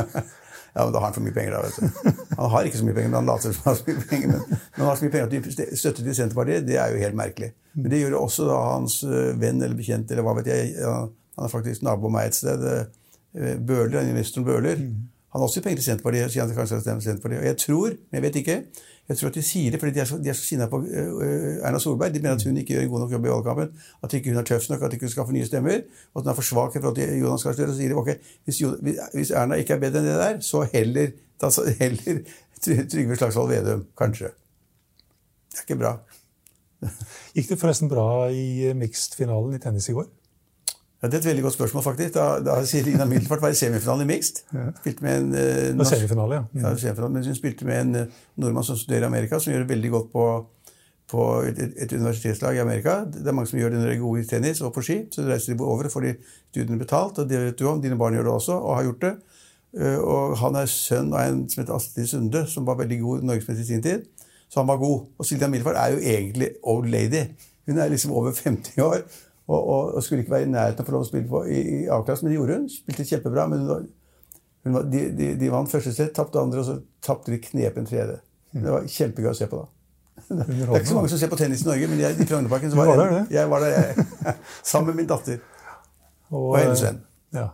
Ja, 0.71 0.85
men 0.85 0.93
Da 0.93 1.01
har 1.01 1.09
han 1.09 1.15
for 1.15 1.25
mye 1.25 1.35
penger, 1.35 1.57
da. 1.57 1.61
vet 1.65 1.79
du. 1.81 2.19
Han 2.39 2.51
har 2.53 2.67
ikke 2.69 2.79
så 2.79 2.85
mye 2.87 2.95
penger, 2.95 3.11
men 3.11 3.17
han 3.19 3.27
later 3.27 3.55
som 3.57 3.65
han 3.65 3.73
har 3.73 3.79
så 3.81 3.87
mye 3.89 4.05
penger. 4.11 4.29
Men, 4.31 4.45
men 4.51 4.77
han 4.77 4.87
har 4.87 4.99
så 5.01 5.05
mye 5.05 5.15
penger 5.15 5.27
at 5.27 5.33
de 5.35 5.77
støtter 5.81 6.05
til 6.07 6.15
Senterpartiet, 6.15 6.67
det 6.69 6.77
er 6.79 6.93
jo 6.95 7.01
helt 7.03 7.19
merkelig. 7.19 7.49
Men 7.75 7.91
det 7.91 7.99
gjør 7.99 8.15
også 8.21 8.47
da 8.47 8.59
hans 8.69 9.01
eh, 9.03 9.33
venn 9.41 9.59
eller 9.59 9.75
bekjent, 9.75 10.13
eller 10.15 10.27
hva 10.29 10.37
vet 10.39 10.51
jeg. 10.53 10.77
Han 10.87 11.49
er 11.49 11.51
faktisk 11.51 11.83
nabo 11.87 12.07
av 12.07 12.15
meg 12.15 12.31
et 12.31 12.39
sted. 12.39 12.63
Eh, 12.71 13.57
Bøhler, 13.59 14.07
investoren 14.13 14.47
Bøhler. 14.47 14.79
Mm. 14.79 14.95
Han 15.35 15.43
har 15.43 15.47
også 15.47 15.63
penger 15.63 15.83
til 15.83 15.89
Senterpartiet, 15.89 16.33
sier 16.33 16.47
han 16.47 16.55
kanskje 16.55 16.77
skal 16.77 16.87
stemme 16.87 17.05
Senterpartiet. 17.05 17.43
Og 17.43 17.51
jeg 17.51 17.59
tror, 17.65 17.99
men 17.99 18.21
jeg 18.21 18.27
vet 18.29 18.41
ikke, 18.45 18.57
jeg 19.11 19.19
tror 19.19 19.33
at 19.33 19.35
de 19.35 19.43
sier 19.43 19.73
det 19.75 19.81
fordi 19.83 19.95
de 19.97 20.01
er 20.01 20.07
så, 20.07 20.17
de 20.23 20.35
så 20.39 20.45
sinna 20.47 20.69
på 20.71 20.79
uh, 20.79 21.25
Erna 21.67 21.79
Solberg. 21.83 22.13
De 22.15 22.21
mener 22.23 22.37
at 22.37 22.45
hun 22.47 22.61
ikke 22.61 22.77
gjør 22.77 22.85
en 22.85 22.91
god 22.93 23.01
nok 23.03 23.15
jobb 23.17 23.25
i 23.27 23.33
valgkampen. 23.33 23.73
At 24.07 24.13
ikke 24.15 24.31
hun 24.31 24.39
er 24.39 24.47
tøff 24.47 24.69
nok, 24.71 24.85
at 24.87 24.95
ikke 24.95 25.09
hun 25.09 25.13
skaffer 25.17 25.35
nye 25.35 25.49
stemmer. 25.49 25.81
Og 26.15 26.21
at 26.21 26.29
hun 26.29 26.31
er 26.31 26.37
for 26.39 26.47
svak 26.47 26.77
i 26.77 26.83
forhold 26.85 27.01
til 27.01 27.17
Jonas 27.19 27.43
Gahr 27.43 27.57
Støre. 27.57 27.73
Så 27.73 27.81
sier 27.81 27.91
de 27.91 27.99
ok, 27.99 28.13
hvis, 28.45 28.63
hvis, 29.17 29.33
Erna 29.35 29.59
ikke 29.59 29.75
er 29.75 29.83
bedre 29.83 30.05
enn 30.05 30.07
det 30.13 30.21
der, 30.21 30.39
så 30.47 30.63
heller, 30.73 31.11
da, 31.43 31.51
heller 31.81 32.23
Trygve 32.93 33.19
Slagsvold 33.19 33.51
Vedum. 33.51 33.83
Kanskje. 33.99 34.31
Det 35.51 35.59
er 35.59 35.67
ikke 35.67 35.81
bra. 35.83 35.97
Gikk 37.35 37.51
det 37.51 37.59
forresten 37.59 37.91
bra 37.91 38.07
i 38.31 38.71
mixed-finalen 38.79 39.59
i 39.59 39.63
tennis 39.67 39.91
i 39.91 39.97
går? 39.99 40.07
Ja, 41.03 41.09
Det 41.09 41.15
er 41.15 41.19
et 41.19 41.27
veldig 41.27 41.43
godt 41.43 41.55
spørsmål, 41.55 41.83
faktisk. 41.83 42.15
Da, 42.15 42.25
da 42.45 42.65
Selina 42.69 43.05
Middelfart 43.09 43.43
var 43.43 43.49
i 43.49 43.57
semifinalen 43.57 44.05
i 44.05 44.13
mixed. 44.13 44.43
Spilte 44.81 45.05
med 45.05 45.19
en 45.19 45.35
eh, 45.35 45.75
norsk, 45.77 45.97
semifinale, 45.97 46.35
ja. 46.35 46.43
Mm. 46.53 46.61
ja 46.61 46.73
semifinale, 46.77 47.13
men 47.15 47.25
hun 47.25 47.35
spilte 47.39 47.69
med 47.69 47.81
en 47.81 47.95
uh, 47.97 48.19
nordmann 48.37 48.67
som 48.69 48.77
studerer 48.77 49.07
i 49.07 49.09
Amerika, 49.09 49.39
som 49.41 49.53
gjør 49.53 49.65
det 49.65 49.71
veldig 49.71 49.91
godt 49.95 50.11
på, 50.13 50.27
på 51.09 51.25
et, 51.49 51.59
et, 51.59 51.73
et, 51.87 51.93
universitetslag 51.93 52.57
i 52.57 52.61
Amerika. 52.61 52.99
Det 53.09 53.25
er 53.25 53.37
mange 53.39 53.49
som 53.49 53.59
gjør 53.59 53.73
det 53.73 53.81
når 53.81 53.89
de 53.89 53.95
er 53.97 54.03
gode 54.03 54.21
i 54.21 54.29
tennis 54.29 54.61
og 54.61 54.75
på 54.77 54.85
ski. 54.85 54.99
Så 55.15 55.25
reiser 55.25 55.55
de 55.55 55.65
over 55.65 55.89
og 55.89 55.95
får 55.95 56.05
de 56.05 56.15
studiene 56.51 56.79
betalt. 56.83 57.19
og 57.19 57.31
det 57.31 57.41
vet 57.47 57.59
du 57.59 57.65
om, 57.71 57.81
Dine 57.81 57.97
barn 57.97 58.19
gjør 58.19 58.29
det 58.29 58.35
også, 58.35 58.59
og 58.61 58.77
har 58.77 58.91
gjort 58.91 59.07
det. 59.07 59.15
Uh, 59.81 59.99
og 60.05 60.37
Han 60.43 60.61
er 60.61 60.69
sønn 60.69 61.15
av 61.15 61.25
en 61.31 61.47
som 61.49 61.63
heter 61.63 61.79
Astrid 61.79 62.13
Sunde, 62.13 62.45
som 62.47 62.69
var 62.69 62.77
veldig 62.83 63.01
god 63.01 63.25
norgesmester 63.25 63.65
i 63.65 63.73
sin 63.73 63.83
tid. 63.89 64.05
Så 64.51 64.61
han 64.61 64.69
var 64.69 64.77
god. 64.77 65.09
Og 65.17 65.25
Silja 65.27 65.49
Middelfart 65.49 65.81
er 65.81 65.95
jo 65.95 66.05
egentlig 66.13 66.53
old 66.63 66.93
lady. 66.93 67.25
Hun 67.71 67.79
er 67.79 67.89
liksom 67.89 68.13
over 68.13 68.33
50 68.35 68.83
år 68.83 69.05
og, 69.51 69.59
og, 69.61 69.95
og, 69.95 70.03
skulle 70.05 70.23
ikke 70.23 70.37
være 70.37 70.47
i 70.47 70.53
nærheten 70.53 70.83
av 70.83 70.87
å 70.87 70.89
få 70.89 70.95
lov 70.95 71.05
å 71.05 71.09
spille 71.09 71.29
på, 71.31 71.43
i, 71.51 71.59
i 71.59 71.79
A-klassen, 71.91 72.27
men 72.27 72.33
det 72.33 72.39
gjorde 72.39 72.59
hun. 72.61 72.71
Spilte 72.71 73.07
kjempebra. 73.09 73.49
men 73.51 73.65
hun 73.65 73.71
var, 73.73 73.85
hun 74.67 74.77
var, 74.77 74.89
de, 74.93 75.05
de, 75.19 75.31
de, 75.41 75.51
vant 75.51 75.71
første 75.73 75.93
sett, 75.97 76.15
tapte 76.15 76.39
andre, 76.39 76.63
og 76.63 76.69
så 76.69 76.79
tapte 77.03 77.35
de 77.35 77.41
knepen 77.43 77.89
tredje. 77.89 78.21
Det 78.55 78.67
var 78.67 78.87
kjempegøy 78.95 79.33
å 79.33 79.37
se 79.37 79.51
på 79.51 79.63
da. 79.63 79.69
Det 80.31 80.45
er 80.45 80.75
ikke 80.77 80.91
så 80.93 80.99
mange 80.99 81.11
som 81.11 81.23
ser 81.23 81.31
på 81.33 81.39
tennis 81.41 81.65
i 81.65 81.71
Norge, 81.71 81.89
men 81.91 82.03
jeg, 82.03 82.19
i 82.21 82.27
Frognerparken 82.29 82.75
var, 82.79 82.93
var 82.93 83.01
der, 83.01 83.23
jeg 83.35 83.51
var 83.51 83.65
der 83.65 83.73
jeg, 83.75 84.05
sammen 84.71 84.93
med 84.93 85.01
min 85.01 85.09
datter 85.11 85.41
og, 86.29 86.53
og 86.53 86.59
hennes 86.61 86.85
venn. 86.85 87.01
Ja. 87.35 87.49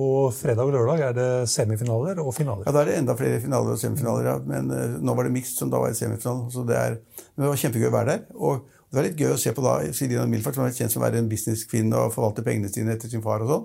Og 0.00 0.30
fredag 0.32 0.68
og 0.68 0.72
lørdag 0.72 1.02
er 1.08 1.16
det 1.16 1.30
semifinaler 1.52 2.20
og 2.22 2.32
finaler. 2.36 2.64
Ja, 2.64 2.72
Da 2.72 2.80
er 2.80 2.88
det 2.88 3.00
enda 3.00 3.16
flere 3.18 3.40
finaler 3.42 3.74
og 3.74 3.80
semifinaler. 3.80 4.28
Ja. 4.30 4.36
Men 4.46 4.70
uh, 4.72 5.00
nå 5.04 5.16
var 5.18 5.28
det 5.28 5.34
mixed, 5.34 5.58
som 5.58 5.72
da 5.72 5.82
var 5.82 5.92
i 5.92 5.98
semifinalen. 5.98 6.46
Så 6.52 6.64
det 6.68 6.78
er, 6.78 6.96
men 7.34 7.44
det 7.44 7.50
var 7.50 7.60
kjempegøy 7.60 7.90
å 7.90 7.96
være 7.96 8.14
der. 8.14 8.22
Og 8.38 8.62
det 8.92 8.98
var 8.98 9.06
litt 9.06 9.20
gøy 9.22 9.30
å 9.32 9.38
se 9.40 9.48
på 9.56 9.62
da 9.64 9.78
Silina 9.96 10.26
Milfart, 10.28 10.58
som 10.58 10.66
er 10.66 10.74
kjent 10.76 10.92
som 10.92 11.00
å 11.00 11.06
være 11.06 11.22
en 11.22 11.28
businesskvinne 11.30 11.96
og 11.96 12.10
forvalter 12.12 12.44
pengene 12.44 12.68
sine 12.68 12.92
etter 12.92 13.08
sin 13.08 13.22
far. 13.24 13.40
og 13.40 13.48
sånn, 13.48 13.62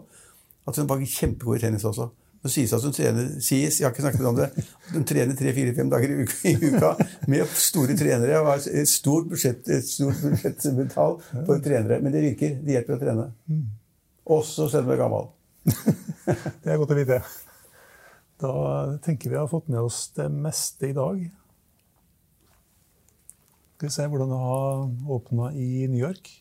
At 0.71 0.77
hun 0.79 0.87
var 0.87 1.01
kjempegod 1.03 1.57
i 1.57 1.63
tennis 1.65 1.83
også. 1.83 2.05
Det 2.45 2.51
sies 2.53 2.71
at 2.71 2.85
hun 2.85 2.93
trener 2.95 3.25
sies, 3.43 3.79
jeg 3.81 3.83
har 3.83 3.91
ikke 3.91 4.05
snakket 4.05 4.27
om 4.29 4.37
det, 4.37 4.47
hun 4.93 5.03
trener 5.09 5.35
tre-fire-fem 5.35 5.89
dager 5.91 6.13
i 6.13 6.19
uka, 6.21 6.37
i 6.47 6.53
uka, 6.69 6.91
med 7.27 7.51
store 7.59 7.97
trenere. 7.99 8.37
og 8.39 8.47
har 8.53 8.63
Et 8.71 8.87
stort 8.87 9.27
budsjett, 9.27 9.67
et 9.67 9.89
stort 9.89 10.21
budsjettbetall 10.21 11.17
for 11.33 11.59
trenere. 11.65 11.99
Men 11.99 12.15
det 12.15 12.23
virker. 12.23 12.53
Det 12.63 12.77
hjelper 12.77 12.95
å 12.95 13.01
trene. 13.01 13.25
Også 14.37 14.69
selv 14.71 14.87
om 14.87 14.93
du 14.93 14.95
er 14.95 15.01
gammel. 15.01 15.27
det 16.63 16.71
er 16.71 16.79
godt 16.79 16.95
å 16.95 16.99
vite. 17.01 17.19
Da 18.39 18.53
tenker 19.03 19.33
vi 19.33 19.41
har 19.41 19.51
fått 19.51 19.67
med 19.67 19.81
oss 19.81 20.05
det 20.15 20.29
meste 20.31 20.87
i 20.87 20.95
dag. 20.95 21.19
Skal 23.77 23.91
vi 23.91 23.93
se 23.93 24.05
hvordan 24.09 24.31
det 24.33 24.37
har 24.41 25.11
åpna 25.13 25.51
i 25.53 25.85
New 25.85 25.99
York. 26.01 26.31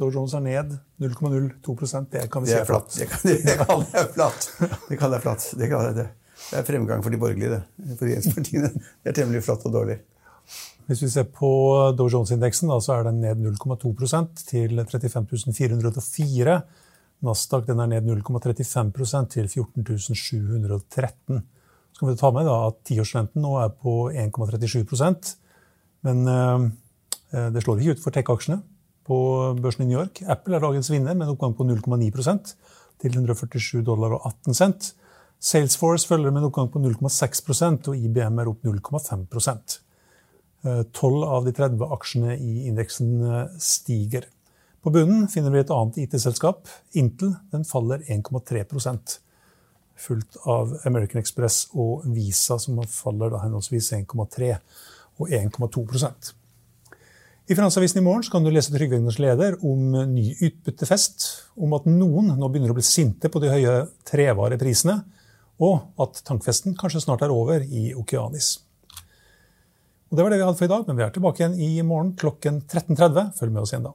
Dow 0.00 0.08
Jones 0.10 0.32
er 0.34 0.40
ned 0.42 0.72
0,02% 0.98 2.08
Det 2.10 2.24
kan 2.32 2.42
vi 2.42 2.48
si 2.50 2.56
er 2.58 2.64
flatt. 2.66 2.88
Det, 2.98 3.06
kan, 3.06 3.20
det 3.30 3.54
kaller 3.60 3.84
jeg 3.94 4.08
flatt. 4.16 4.46
Det 4.88 4.96
kan 4.98 5.12
jeg 5.14 5.22
flatt. 5.22 5.44
Det, 5.54 5.68
det. 5.94 6.06
det 6.48 6.56
er 6.58 6.64
fremgang 6.66 7.04
for 7.04 7.14
de 7.14 7.20
borgerlige, 7.22 7.60
det. 7.60 7.60
For 7.94 8.08
regjeringspartiene. 8.08 8.70
Det 8.74 9.12
er 9.12 9.16
temmelig 9.20 9.44
flatt 9.46 9.66
og 9.70 9.76
dårlig. 9.76 10.00
Hvis 10.90 11.04
vi 11.04 11.12
ser 11.12 11.28
på 11.30 11.50
Dow 11.94 12.10
Jones-indeksen, 12.10 12.72
så 12.82 12.96
er 12.96 13.06
den 13.06 13.20
ned 13.22 13.38
0,2 13.38 13.92
til 14.50 14.82
35 14.82 15.54
404. 15.60 16.56
Nasdaq 17.22 17.68
den 17.68 17.84
er 17.84 17.92
ned 17.92 18.08
0,35% 18.10 19.30
til 19.36 19.46
14.713. 19.46 21.38
Så 21.94 22.02
kan 22.02 22.10
vi 22.10 22.18
ta 22.18 22.32
med 22.34 22.50
at 22.50 22.82
tiårsrenten 22.90 23.46
nå 23.46 23.54
er 23.62 23.70
på 23.78 24.08
1,37 24.10 25.36
Men 26.06 26.22
eh, 26.30 27.50
det 27.54 27.64
slår 27.64 27.80
ikke 27.80 27.96
ut 27.96 28.04
for 28.04 28.14
tech-aksjene 28.14 28.60
på 29.06 29.18
børsen 29.60 29.84
i 29.84 29.90
New 29.90 29.98
York. 29.98 30.22
Apple 30.30 30.56
er 30.56 30.64
dagens 30.64 30.90
vinner 30.92 31.14
med 31.16 31.26
en 31.26 31.34
oppgang 31.34 31.54
på 31.58 31.66
0,9 31.66 32.08
til 33.00 33.14
147 33.14 33.84
dollar 33.86 34.16
og 34.16 34.26
18 34.32 34.56
cent. 34.56 34.90
Salesforce 35.40 36.08
følger 36.08 36.32
med 36.32 36.42
en 36.42 36.50
oppgang 36.50 36.68
på 36.72 36.82
0,6% 36.82 37.88
og 37.88 37.96
IBM 37.96 38.42
er 38.42 38.50
opp 38.50 38.66
0,5% 38.66 39.78
12 40.62 41.24
av 41.24 41.46
de 41.46 41.54
30 41.56 41.86
aksjene 41.94 42.36
i 42.36 42.66
indeksen 42.68 43.14
eh, 43.24 43.56
stiger. 43.60 44.26
På 44.80 44.92
bunnen 44.92 45.26
finner 45.28 45.52
vi 45.52 45.60
et 45.62 45.72
annet 45.72 45.98
IT-selskap. 46.04 46.68
Intel 46.96 47.34
den 47.52 47.66
faller 47.68 48.04
1,3% 48.08 49.18
fulgt 50.00 50.38
av 50.48 50.72
American 50.88 51.20
Express 51.20 51.66
og 51.76 52.06
Visa, 52.08 52.56
som 52.60 52.78
faller 52.88 53.36
henholdsvis 53.42 53.92
1,3 53.98 54.54
og 55.20 55.28
1,2 55.28 55.84
I 57.50 57.54
Finansavisen 57.54 58.00
i 58.00 58.04
morgen 58.04 58.24
kan 58.32 58.44
du 58.44 58.50
lese 58.50 58.72
Trygve 58.72 58.96
Egners 58.96 59.18
leder 59.20 59.58
om 59.66 59.92
ny 60.14 60.32
utbyttefest, 60.40 61.28
om 61.60 61.74
at 61.76 61.88
noen 61.90 62.32
nå 62.38 62.48
begynner 62.48 62.72
å 62.72 62.78
bli 62.78 62.86
sinte 62.86 63.28
på 63.28 63.42
de 63.42 63.52
høye 63.52 63.76
trevareprisene, 64.08 65.00
og 65.60 66.00
at 66.00 66.22
tankfesten 66.24 66.76
kanskje 66.78 67.04
snart 67.04 67.26
er 67.26 67.34
over 67.34 67.60
i 67.60 67.90
Okeanis. 67.92 68.56
Og 70.10 70.16
Det 70.16 70.24
var 70.24 70.32
det 70.32 70.40
vi 70.40 70.46
hadde 70.48 70.58
for 70.58 70.66
i 70.66 70.72
dag, 70.72 70.88
men 70.88 70.96
vi 70.98 71.04
er 71.04 71.12
tilbake 71.14 71.44
igjen 71.44 71.60
i 71.60 71.84
morgen 71.86 72.16
klokken 72.18 72.64
13.30. 72.64 73.30
Følg 73.38 73.52
med 73.54 73.62
oss 73.62 73.74
igjen 73.76 73.86
da. 73.86 73.94